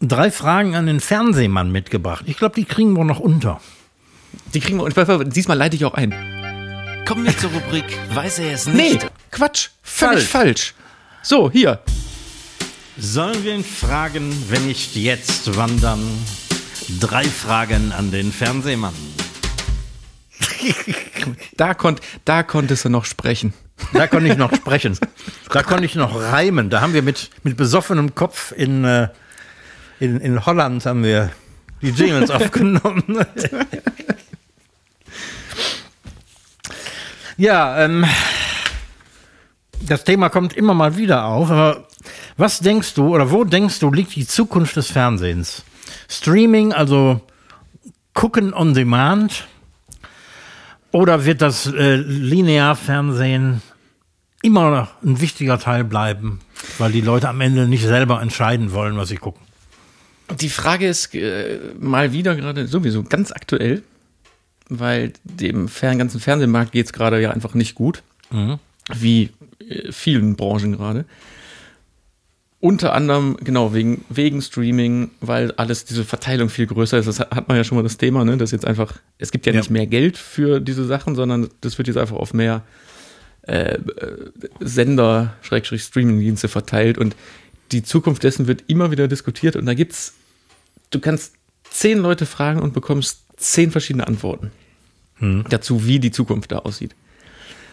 [0.00, 2.24] drei Fragen an den Fernsehmann mitgebracht.
[2.26, 3.60] Ich glaube, die kriegen wir noch unter.
[4.54, 6.12] Die kriegen wir, und diesmal leite ich auch ein.
[7.06, 7.84] Kommen wir zur Rubrik
[8.14, 9.10] Weiß er es Nee, nicht?
[9.30, 10.74] Quatsch, völlig falsch.
[11.22, 11.80] So, hier.
[12.98, 16.00] Sollen wir ihn fragen, wenn nicht jetzt, wann dann?
[17.00, 18.94] Drei Fragen an den Fernsehmann.
[21.56, 23.52] Da, konnt, da konntest du noch sprechen.
[23.92, 24.98] Da konnte ich noch sprechen.
[25.50, 26.70] Da konnte ich noch reimen.
[26.70, 29.08] Da haben wir mit, mit besoffenem Kopf in, äh,
[30.00, 31.30] in, in Holland haben wir
[31.82, 33.24] die Jingles aufgenommen.
[37.36, 38.04] ja, ähm,
[39.80, 41.50] das Thema kommt immer mal wieder auf.
[41.50, 41.88] Aber
[42.36, 45.64] was denkst du oder wo denkst du liegt die Zukunft des Fernsehens?
[46.08, 47.20] Streaming, also
[48.14, 49.46] gucken on demand?
[50.90, 53.62] Oder wird das äh, Linearfernsehen
[54.42, 56.40] immer noch ein wichtiger Teil bleiben,
[56.78, 59.42] weil die Leute am Ende nicht selber entscheiden wollen, was sie gucken?
[60.40, 63.82] Die Frage ist äh, mal wieder gerade sowieso ganz aktuell,
[64.68, 68.02] weil dem fern, ganzen Fernsehmarkt geht es gerade ja einfach nicht gut,
[68.94, 69.30] wie
[69.66, 71.04] äh, vielen Branchen gerade.
[72.60, 77.06] Unter anderem, genau, wegen, wegen Streaming, weil alles, diese Verteilung viel größer ist.
[77.06, 78.36] Das hat man ja schon mal das Thema, ne?
[78.36, 79.60] Dass jetzt einfach, es gibt ja, Ja.
[79.60, 82.62] nicht mehr Geld für diese Sachen, sondern das wird jetzt einfach auf mehr
[83.42, 83.78] äh,
[84.58, 87.14] Sender, Schrägstrich Streamingdienste verteilt und
[87.70, 90.14] die Zukunft dessen wird immer wieder diskutiert und da gibt's,
[90.90, 91.34] du kannst
[91.70, 94.50] zehn Leute fragen und bekommst zehn verschiedene Antworten
[95.50, 96.94] dazu, wie die Zukunft da aussieht.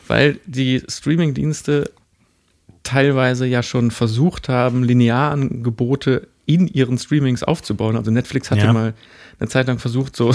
[0.08, 1.92] Weil die Streamingdienste
[2.86, 7.98] teilweise ja schon versucht haben, Linearangebote in ihren Streamings aufzubauen.
[7.98, 8.74] Also Netflix hatte Ja.
[8.74, 8.94] mal
[9.40, 10.34] eine Zeit lang versucht, so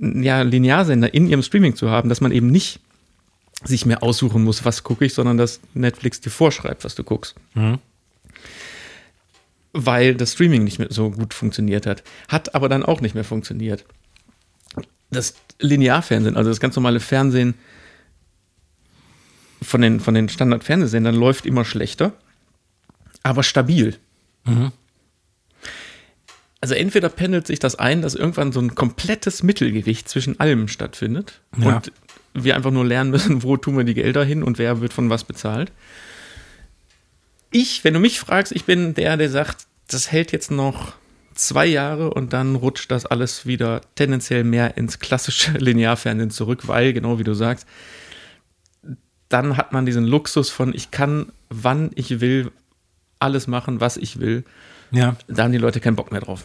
[0.00, 2.80] ja, Linearsender in ihrem Streaming zu haben, dass man eben nicht
[3.64, 7.34] sich mehr aussuchen muss, was gucke ich, sondern dass Netflix dir vorschreibt, was du guckst.
[9.72, 12.02] Weil das Streaming nicht mehr so gut funktioniert hat.
[12.28, 13.84] Hat aber dann auch nicht mehr funktioniert.
[15.10, 17.54] Das Linearfernsehen, also das ganz normale Fernsehen,
[19.64, 22.12] von den, von den Standard-Fernsehsendern läuft immer schlechter,
[23.22, 23.96] aber stabil.
[26.60, 31.40] Also entweder pendelt sich das ein, dass irgendwann so ein komplettes Mittelgewicht zwischen allem stattfindet
[31.58, 31.76] Ja.
[31.76, 31.92] und
[32.34, 35.10] wir einfach nur lernen müssen, wo tun wir die Gelder hin und wer wird von
[35.10, 35.72] was bezahlt.
[37.50, 40.94] Ich, wenn du mich fragst, ich bin der, der sagt, das hält jetzt noch
[41.34, 46.92] zwei Jahre und dann rutscht das alles wieder tendenziell mehr ins klassische Linearfernsehen zurück, weil,
[46.92, 47.66] genau wie du sagst,
[49.34, 52.52] dann hat man diesen Luxus von, ich kann, wann ich will,
[53.18, 54.44] alles machen, was ich will.
[54.92, 55.16] Ja.
[55.26, 56.44] Da haben die Leute keinen Bock mehr drauf.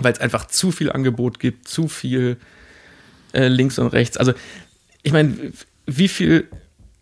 [0.00, 2.36] Weil es einfach zu viel Angebot gibt, zu viel
[3.32, 4.16] äh, links und rechts.
[4.16, 4.32] Also,
[5.04, 5.52] ich meine,
[5.86, 6.48] wie viel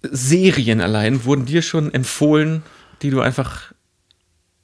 [0.03, 2.63] Serien allein wurden dir schon empfohlen,
[3.01, 3.73] die du einfach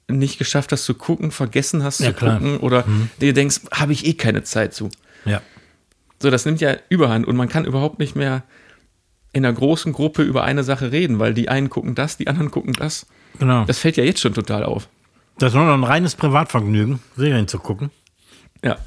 [0.07, 2.37] nicht geschafft hast zu gucken, vergessen hast Ja, zu klar.
[2.37, 2.85] gucken oder
[3.19, 4.91] dir denkst, habe ich eh keine Zeit zu.
[5.25, 5.41] Ja.
[6.21, 8.43] So, das nimmt ja Überhand und man kann überhaupt nicht mehr
[9.33, 12.51] in einer großen Gruppe über eine Sache reden, weil die einen gucken das, die anderen
[12.51, 13.07] gucken das.
[13.39, 13.65] Genau.
[13.65, 14.87] Das fällt ja jetzt schon total auf.
[15.39, 17.89] Das ist nur noch ein reines Privatvergnügen, Serien zu gucken.
[18.63, 18.77] Ja.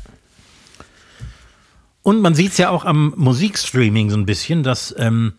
[2.03, 5.33] Und man sieht es ja auch am Musikstreaming so ein bisschen, dass ähm,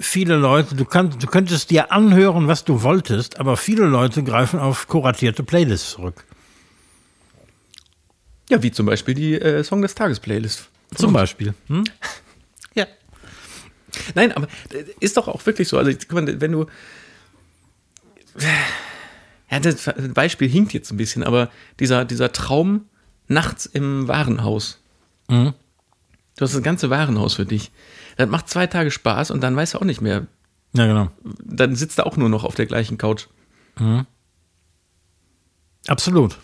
[0.00, 4.58] viele Leute, du, kannst, du könntest dir anhören, was du wolltest, aber viele Leute greifen
[4.58, 6.24] auf kuratierte Playlists zurück.
[8.48, 10.70] Ja, wie zum Beispiel die äh, Song des Tages Playlist.
[10.94, 11.54] Zum Beispiel.
[11.68, 11.84] Hm?
[14.14, 15.78] Nein, aber äh, ist doch auch wirklich so.
[15.78, 16.66] Also, guck mal, wenn du.
[19.50, 22.86] Ja, das Beispiel hinkt jetzt ein bisschen, aber dieser, dieser Traum
[23.28, 24.80] nachts im Warenhaus.
[26.36, 27.70] Du hast das ganze Warenhaus für dich.
[28.16, 30.26] Das macht zwei Tage Spaß und dann weißt du auch nicht mehr.
[30.72, 31.10] Ja, genau.
[31.44, 33.28] Dann sitzt du auch nur noch auf der gleichen Couch.
[35.86, 36.38] Absolut.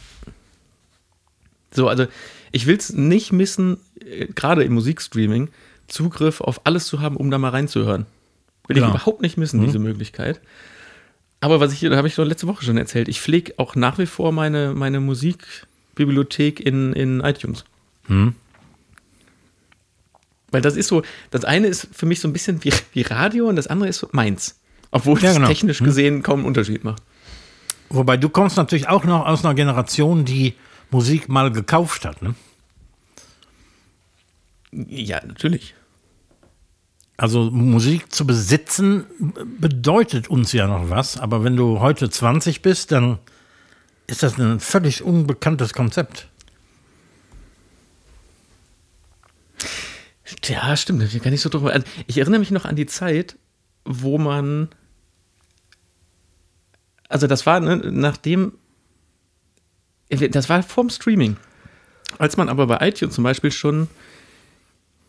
[1.73, 2.07] So, also
[2.53, 5.51] ich will es nicht missen, äh, gerade im Musikstreaming,
[5.91, 8.07] Zugriff auf alles zu haben, um da mal reinzuhören.
[8.67, 8.95] Will ich Genau.
[8.95, 10.41] überhaupt nicht missen, diese Möglichkeit.
[11.41, 13.99] Aber was ich, da habe ich doch letzte Woche schon erzählt, ich pflege auch nach
[13.99, 17.65] wie vor meine, meine Musikbibliothek in, in iTunes.
[20.51, 23.49] Weil das ist so, das eine ist für mich so ein bisschen wie, wie Radio
[23.49, 24.59] und das andere ist so meins.
[24.91, 25.47] Obwohl Ja, es genau.
[25.49, 27.03] technisch gesehen kaum einen Unterschied macht.
[27.89, 30.55] Wobei du kommst natürlich auch noch aus einer Generation, die
[30.91, 32.21] Musik mal gekauft hat.
[32.23, 32.35] Ne?
[34.73, 35.75] Ja, natürlich.
[37.21, 39.05] Also Musik zu besitzen
[39.59, 43.19] bedeutet uns ja noch was, aber wenn du heute 20 bist, dann
[44.07, 46.29] ist das ein völlig unbekanntes Konzept.
[50.45, 51.03] Ja, stimmt.
[51.03, 51.73] Ich gar nicht so drüber.
[51.73, 53.37] Also ich erinnere mich noch an die Zeit,
[53.85, 54.71] wo man.
[57.11, 58.55] Also, das war, ne, nachdem.
[60.09, 61.37] Das war vorm Streaming.
[62.17, 63.89] Als man aber bei iTunes zum Beispiel schon.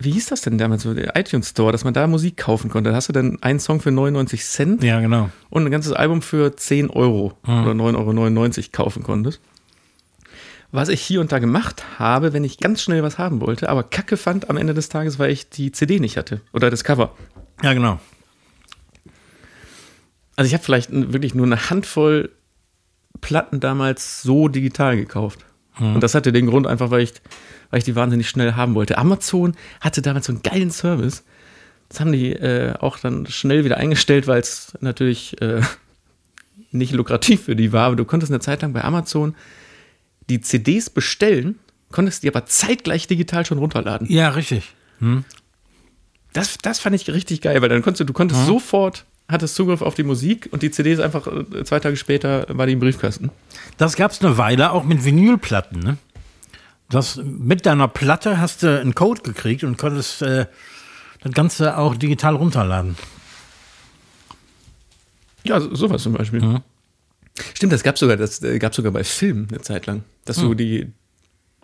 [0.04, 0.84] Wie hieß das denn damals?
[0.84, 2.90] so, Der iTunes Store, dass man da Musik kaufen konnte.
[2.90, 5.30] Da hast du dann einen Song für 99 Cent Ja, genau.
[5.50, 9.42] und ein ganzes Album für 10 Euro oder 9,99 Euro kaufen konntest.
[10.74, 13.84] Was ich hier und da gemacht habe, wenn ich ganz schnell was haben wollte, aber
[13.84, 17.14] Kacke fand am Ende des Tages, weil ich die CD nicht hatte oder das Cover.
[17.62, 18.00] Ja, genau.
[20.36, 22.32] Also ich habe vielleicht wirklich nur eine Handvoll
[23.20, 25.46] Platten damals so digital gekauft.
[25.80, 27.14] Und das hatte den Grund einfach, weil ich,
[27.72, 28.98] weil ich die wahnsinnig schnell haben wollte.
[28.98, 31.24] Amazon hatte damals so einen geilen Service.
[31.90, 35.62] Das haben die äh, auch dann schnell wieder eingestellt, weil es natürlich äh,
[36.72, 37.88] nicht lukrativ für die war.
[37.88, 39.36] Aber du konntest eine Zeit lang bei Amazon
[40.30, 41.60] die CDs bestellen,
[41.92, 44.08] konntest die aber zeitgleich digital schon runterladen.
[44.10, 44.74] Ja, richtig.
[46.34, 49.82] Das, das fand ich richtig geil, weil dann konntest du, du konntest sofort, hattest Zugriff
[49.82, 53.30] auf die Musik und die CDs einfach äh, zwei Tage später war die im Briefkasten.
[53.78, 55.80] Das gab es eine Weile auch mit Vinylplatten.
[55.80, 55.98] Ne?
[56.92, 60.46] Das, mit deiner Platte hast du einen Code gekriegt und konntest äh,
[61.22, 62.98] das Ganze auch digital runterladen.
[65.44, 66.62] Ja, so- sowas zum Beispiel.
[67.56, 70.54] Stimmt, das gab sogar, das äh, gab sogar bei Filmen eine Zeit lang, dass du
[70.54, 70.92] die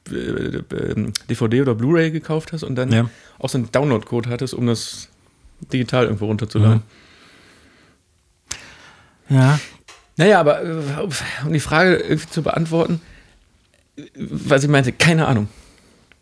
[0.09, 3.09] äh, äh, DVD oder Blu-ray gekauft hast und dann Ja.
[3.39, 5.09] auch so einen Download-Code hattest, um das
[5.73, 6.83] digital irgendwo runterzuladen.
[9.29, 9.59] Ja.
[10.15, 11.05] Naja, aber äh,
[11.45, 13.16] um die Frage irgendwie zu beantworten, äh,
[14.15, 15.47] was ich meinte, keine Ahnung.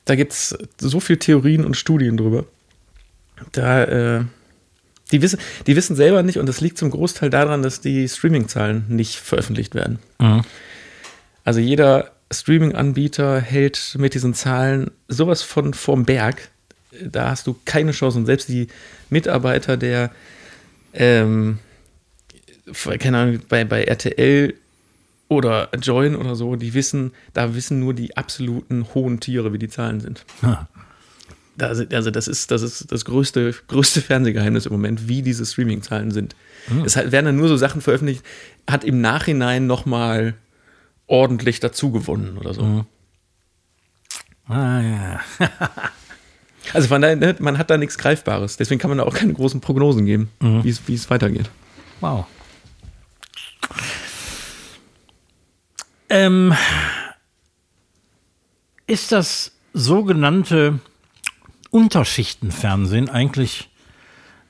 [0.05, 2.45] Da gibt es so viele Theorien und Studien drüber.
[3.51, 4.23] Da, äh,
[5.11, 8.85] die, wissen, die wissen selber nicht und das liegt zum Großteil daran, dass die Streaming-Zahlen
[8.87, 9.99] nicht veröffentlicht werden.
[11.43, 16.49] Also jeder Streaming-Anbieter hält mit diesen Zahlen sowas von vorm Berg.
[17.03, 18.17] Da hast du keine Chance.
[18.17, 18.67] Und selbst die
[19.09, 20.11] Mitarbeiter der,
[20.93, 21.59] ähm,
[22.99, 24.53] keine Ahnung, bei, bei RTL
[25.27, 29.67] oder Join oder so, die wissen, da wissen nur die absoluten hohen Tiere, wie die
[29.69, 30.25] Zahlen sind.
[31.57, 36.11] Das, also das ist, das ist das größte, größte Fernsehgeheimnis im Moment, wie diese Streaming-Zahlen
[36.11, 36.35] sind.
[36.85, 38.23] Es hat, werden dann nur so Sachen veröffentlicht,
[38.69, 40.33] hat im Nachhinein nochmal
[41.07, 42.85] ordentlich dazugewonnen oder so.
[44.47, 45.19] Ah, ja.
[46.73, 48.57] Also von daher, ne, man hat da nichts Greifbares.
[48.57, 51.47] Deswegen kann man da auch keine großen Prognosen geben, wie es- wie es weitergeht.
[52.01, 52.25] Wow.
[56.09, 56.53] Ähm,
[58.87, 60.79] ist das sogenannte
[61.71, 63.69] Unterschichtenfernsehen eigentlich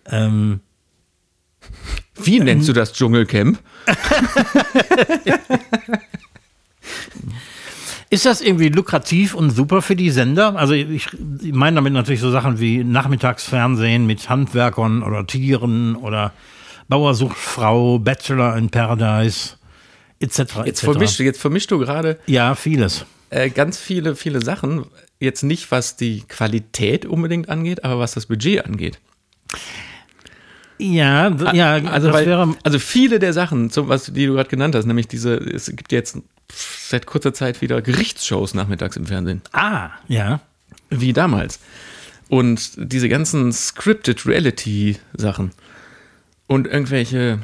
[0.06, 0.60] ähm,
[2.16, 3.60] Wie nennst du das Dschungelcamp?
[8.10, 10.56] Ist das irgendwie lukrativ und super für die Sender?
[10.56, 11.08] Also ich,
[11.42, 16.32] ich meine damit natürlich so Sachen wie Nachmittagsfernsehen mit Handwerkern oder Tieren oder
[16.88, 19.58] Bauer sucht Frau, Bachelor in Paradise,
[20.20, 20.38] etc.
[20.40, 20.80] Jetzt etc.
[20.86, 23.06] vermischst, du- jetzt vermischst du gerade Ja, vieles.
[23.30, 24.86] äh, ganz viele, viele Sachen.
[25.20, 29.00] Jetzt nicht, was die Qualität unbedingt angeht, aber was das Budget angeht.
[30.78, 32.54] Ja, ja, also, weil, wäre.
[32.64, 35.94] also viele der Sachen, so was, die du gerade genannt hast, nämlich diese, es gibt
[35.94, 36.18] jetzt
[36.54, 40.42] seit kurzer Zeit wieder Gerichtsshows nachmittags im Fernsehen, Ah, ja.
[40.90, 41.60] wie damals.
[42.28, 45.52] Und diese ganzen scripted Reality Sachen
[46.48, 47.40] und irgendwelche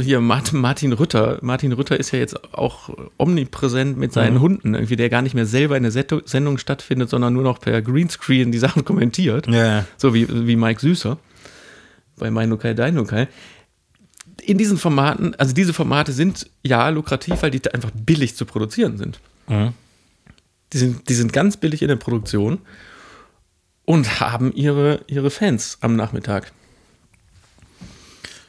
[0.00, 1.38] hier Mart- Martin Rütter.
[1.42, 5.46] Martin Rütter ist ja jetzt auch omnipräsent mit seinen Hunden, irgendwie, der gar nicht mehr
[5.46, 9.46] selber in der Sendung stattfindet, sondern nur noch per Greenscreen die Sachen kommentiert.
[9.48, 9.86] Ja.
[9.96, 11.18] So wie, wie Mike Süßer
[12.18, 13.28] bei Mein Lokal, Dein Lokal.
[14.42, 18.96] In diesen Formaten, also diese Formate sind ja lukrativ, weil die einfach billig zu produzieren
[18.98, 19.20] sind.
[20.72, 22.58] Die sind, die sind ganz billig in der Produktion
[23.84, 26.52] und haben ihre, ihre Fans am Nachmittag.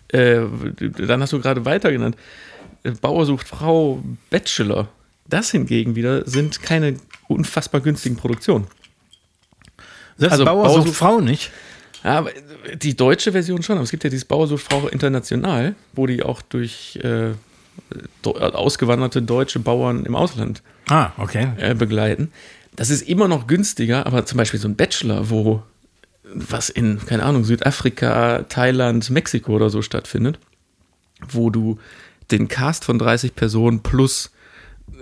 [0.10, 0.42] Äh,
[1.08, 2.16] dann hast du gerade weiter genannt.
[3.02, 4.88] Bauer sucht Frau, Bachelor.
[5.28, 6.96] Das hingegen wieder sind keine
[7.28, 8.68] unfassbar günstigen Produktionen.
[10.18, 11.52] Selbst Also Bauer Bauer sucht sucht- Frau nicht.
[12.04, 12.30] Ja, aber
[12.82, 13.76] die deutsche Version schon.
[13.78, 17.32] Aber es gibt ja dieses Bauersuchtfrau international, wo die auch durch äh,
[18.24, 21.50] ausgewanderte deutsche Bauern im Ausland Ah, okay.
[21.58, 22.32] äh, begleiten.
[22.76, 25.64] Das ist immer noch günstiger, aber zum Beispiel so ein Bachelor, wo
[26.34, 30.40] was in, keine Ahnung, Südafrika, Thailand, Mexiko oder so stattfindet,
[31.30, 31.80] wo du
[32.32, 34.32] den Cast von 30 Personen plus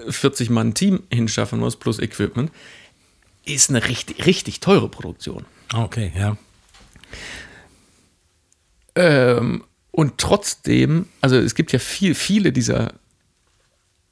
[0.07, 2.51] 40 Mann Team hinschaffen musst, plus Equipment,
[3.45, 5.45] ist eine richtig, richtig teure Produktion.
[5.73, 6.37] Okay, ja.
[8.95, 12.93] Ähm, und trotzdem, also es gibt ja viel, viele dieser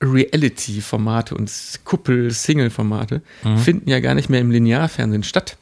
[0.02, 1.52] Reality-Formate und
[1.86, 3.22] Kuppel-Single-Formate
[3.58, 5.58] finden ja gar nicht mehr im Linearfernsehen statt.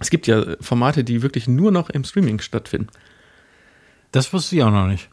[0.00, 2.88] Es gibt ja Formate, die wirklich nur noch im Streaming stattfinden.
[4.12, 5.08] Das wusste ich auch noch nicht.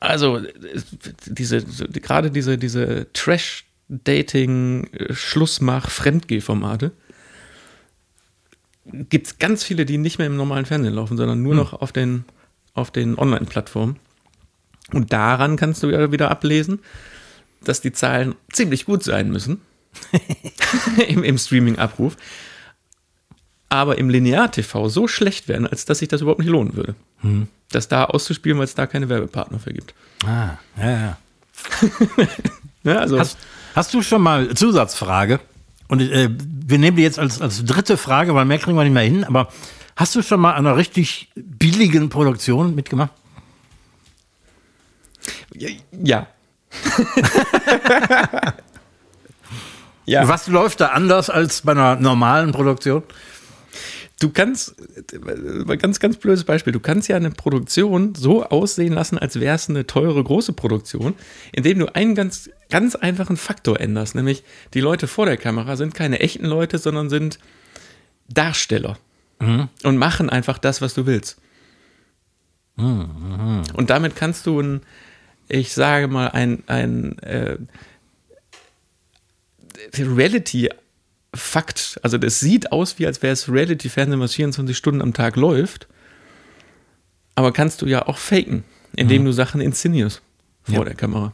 [0.00, 0.86] Also es-
[1.26, 6.92] diese, gerade diese, diese Trash-Dating, Schlussmach, Fremdgeh-Formate
[8.84, 11.92] gibt es ganz viele, die nicht mehr im normalen Fernsehen laufen, sondern nur noch auf
[11.92, 12.24] den,
[12.74, 13.98] auf den Online-Plattformen.
[14.92, 16.78] Und daran kannst du ja wieder ablesen,
[17.64, 19.60] dass die Zahlen ziemlich gut sein müssen
[21.08, 22.16] im, im Streaming-Abruf,
[23.68, 26.94] aber im Linear-TV so schlecht werden, als dass sich das überhaupt nicht lohnen würde.
[27.70, 29.94] Das da auszuspielen, weil es da keine Werbepartner für gibt.
[30.24, 31.18] Ah, ja, ja.
[32.84, 33.38] Ja, also Hast,
[33.74, 35.40] hast du schon mal Zusatzfrage?
[35.88, 38.92] Und äh, wir nehmen die jetzt als, als dritte Frage, weil mehr kriegen wir nicht
[38.92, 39.24] mehr hin.
[39.24, 39.48] Aber
[39.96, 43.12] hast du schon mal an einer richtig billigen Produktion mitgemacht?
[45.54, 46.26] ja.
[50.04, 50.28] ja.
[50.28, 53.02] Was läuft da anders als bei einer normalen Produktion?
[54.18, 54.76] Du kannst,
[55.12, 59.54] äh, ganz, ganz blödes Beispiel, du kannst ja eine Produktion so aussehen lassen, als wäre
[59.54, 61.14] es eine teure, große Produktion,
[61.52, 64.42] indem du einen ganz, ganz einfachen Faktor änderst, nämlich
[64.72, 67.38] die Leute vor der Kamera sind keine echten Leute, sondern sind
[68.28, 68.98] Darsteller.
[69.82, 71.36] Und machen einfach das, was du willst.
[73.74, 74.80] Und damit kannst du ein,
[75.48, 77.58] ich sage mal, ein, ein äh,
[81.36, 85.36] Reality-Fakt, also das sieht aus, wie als wäre es Reality-Fernsehen, was 24 Stunden am Tag
[85.36, 85.86] läuft,
[87.34, 88.64] aber kannst du ja auch faken,
[88.96, 90.22] indem du Sachen inszenierst
[90.64, 90.84] vor Ja.
[90.84, 91.32] der Kamera.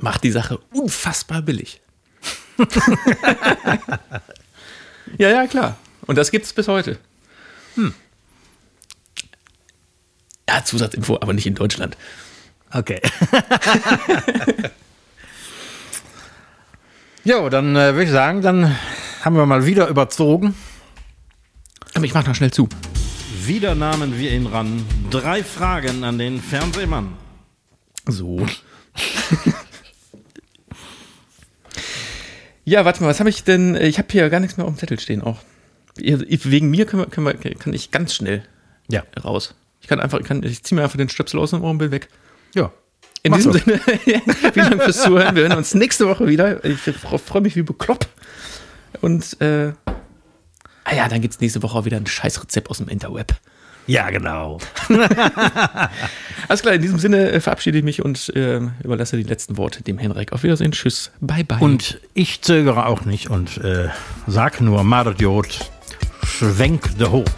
[0.00, 1.80] Macht die Sache unfassbar billig.
[5.18, 5.76] ja, ja, klar.
[6.06, 6.98] Und das gibt es bis heute.
[10.48, 11.96] Ja, Zusatzinfo, aber nicht in Deutschland.
[12.70, 13.00] Okay.
[17.24, 18.76] jo, dann äh, würde ich sagen, dann
[19.22, 20.54] haben wir mal wieder überzogen.
[21.94, 22.68] Aber ich mach noch schnell zu.
[23.44, 24.84] Wieder nahmen wir ihn ran.
[25.10, 27.14] Drei Fragen an den Fernsehmann.
[28.06, 28.46] So.
[32.66, 33.74] Ja, warte mal, was habe ich denn?
[33.74, 35.38] Ich habe hier gar nichts mehr auf dem Zettel stehen auch.
[35.96, 38.42] Wegen mir können wir, können wir, kann ich ganz schnell
[38.90, 39.02] Ja.
[39.22, 39.54] raus.
[39.82, 41.78] Ich kann einfach, ich, kann, ich ziehe mir einfach den Stöpsel aus dem Ohr und
[41.78, 42.08] bin weg.
[42.54, 42.72] Ja.
[43.24, 43.60] In Mach diesem doch.
[43.60, 43.80] Sinne,
[44.52, 45.34] vielen Dank fürs Zuhören.
[45.34, 46.62] Wir hören uns nächste Woche wieder.
[46.62, 48.08] Ich freue mich wie bekloppt.
[49.00, 49.72] Und, äh,
[50.84, 53.34] ah ja, dann gibt es nächste Woche auch wieder ein Scheißrezept aus dem Interweb.
[53.86, 54.58] Ja, genau.
[56.48, 59.82] Alles klar, in diesem Sinne äh, verabschiede ich mich und äh, überlasse die letzten Worte
[59.82, 60.32] dem Henrik.
[60.32, 61.58] Auf Wiedersehen, tschüss, bye bye.
[61.60, 63.88] Und ich zögere auch nicht und äh,
[64.26, 65.70] sag nur, Mardiot,
[66.26, 67.30] schwenk de Hut.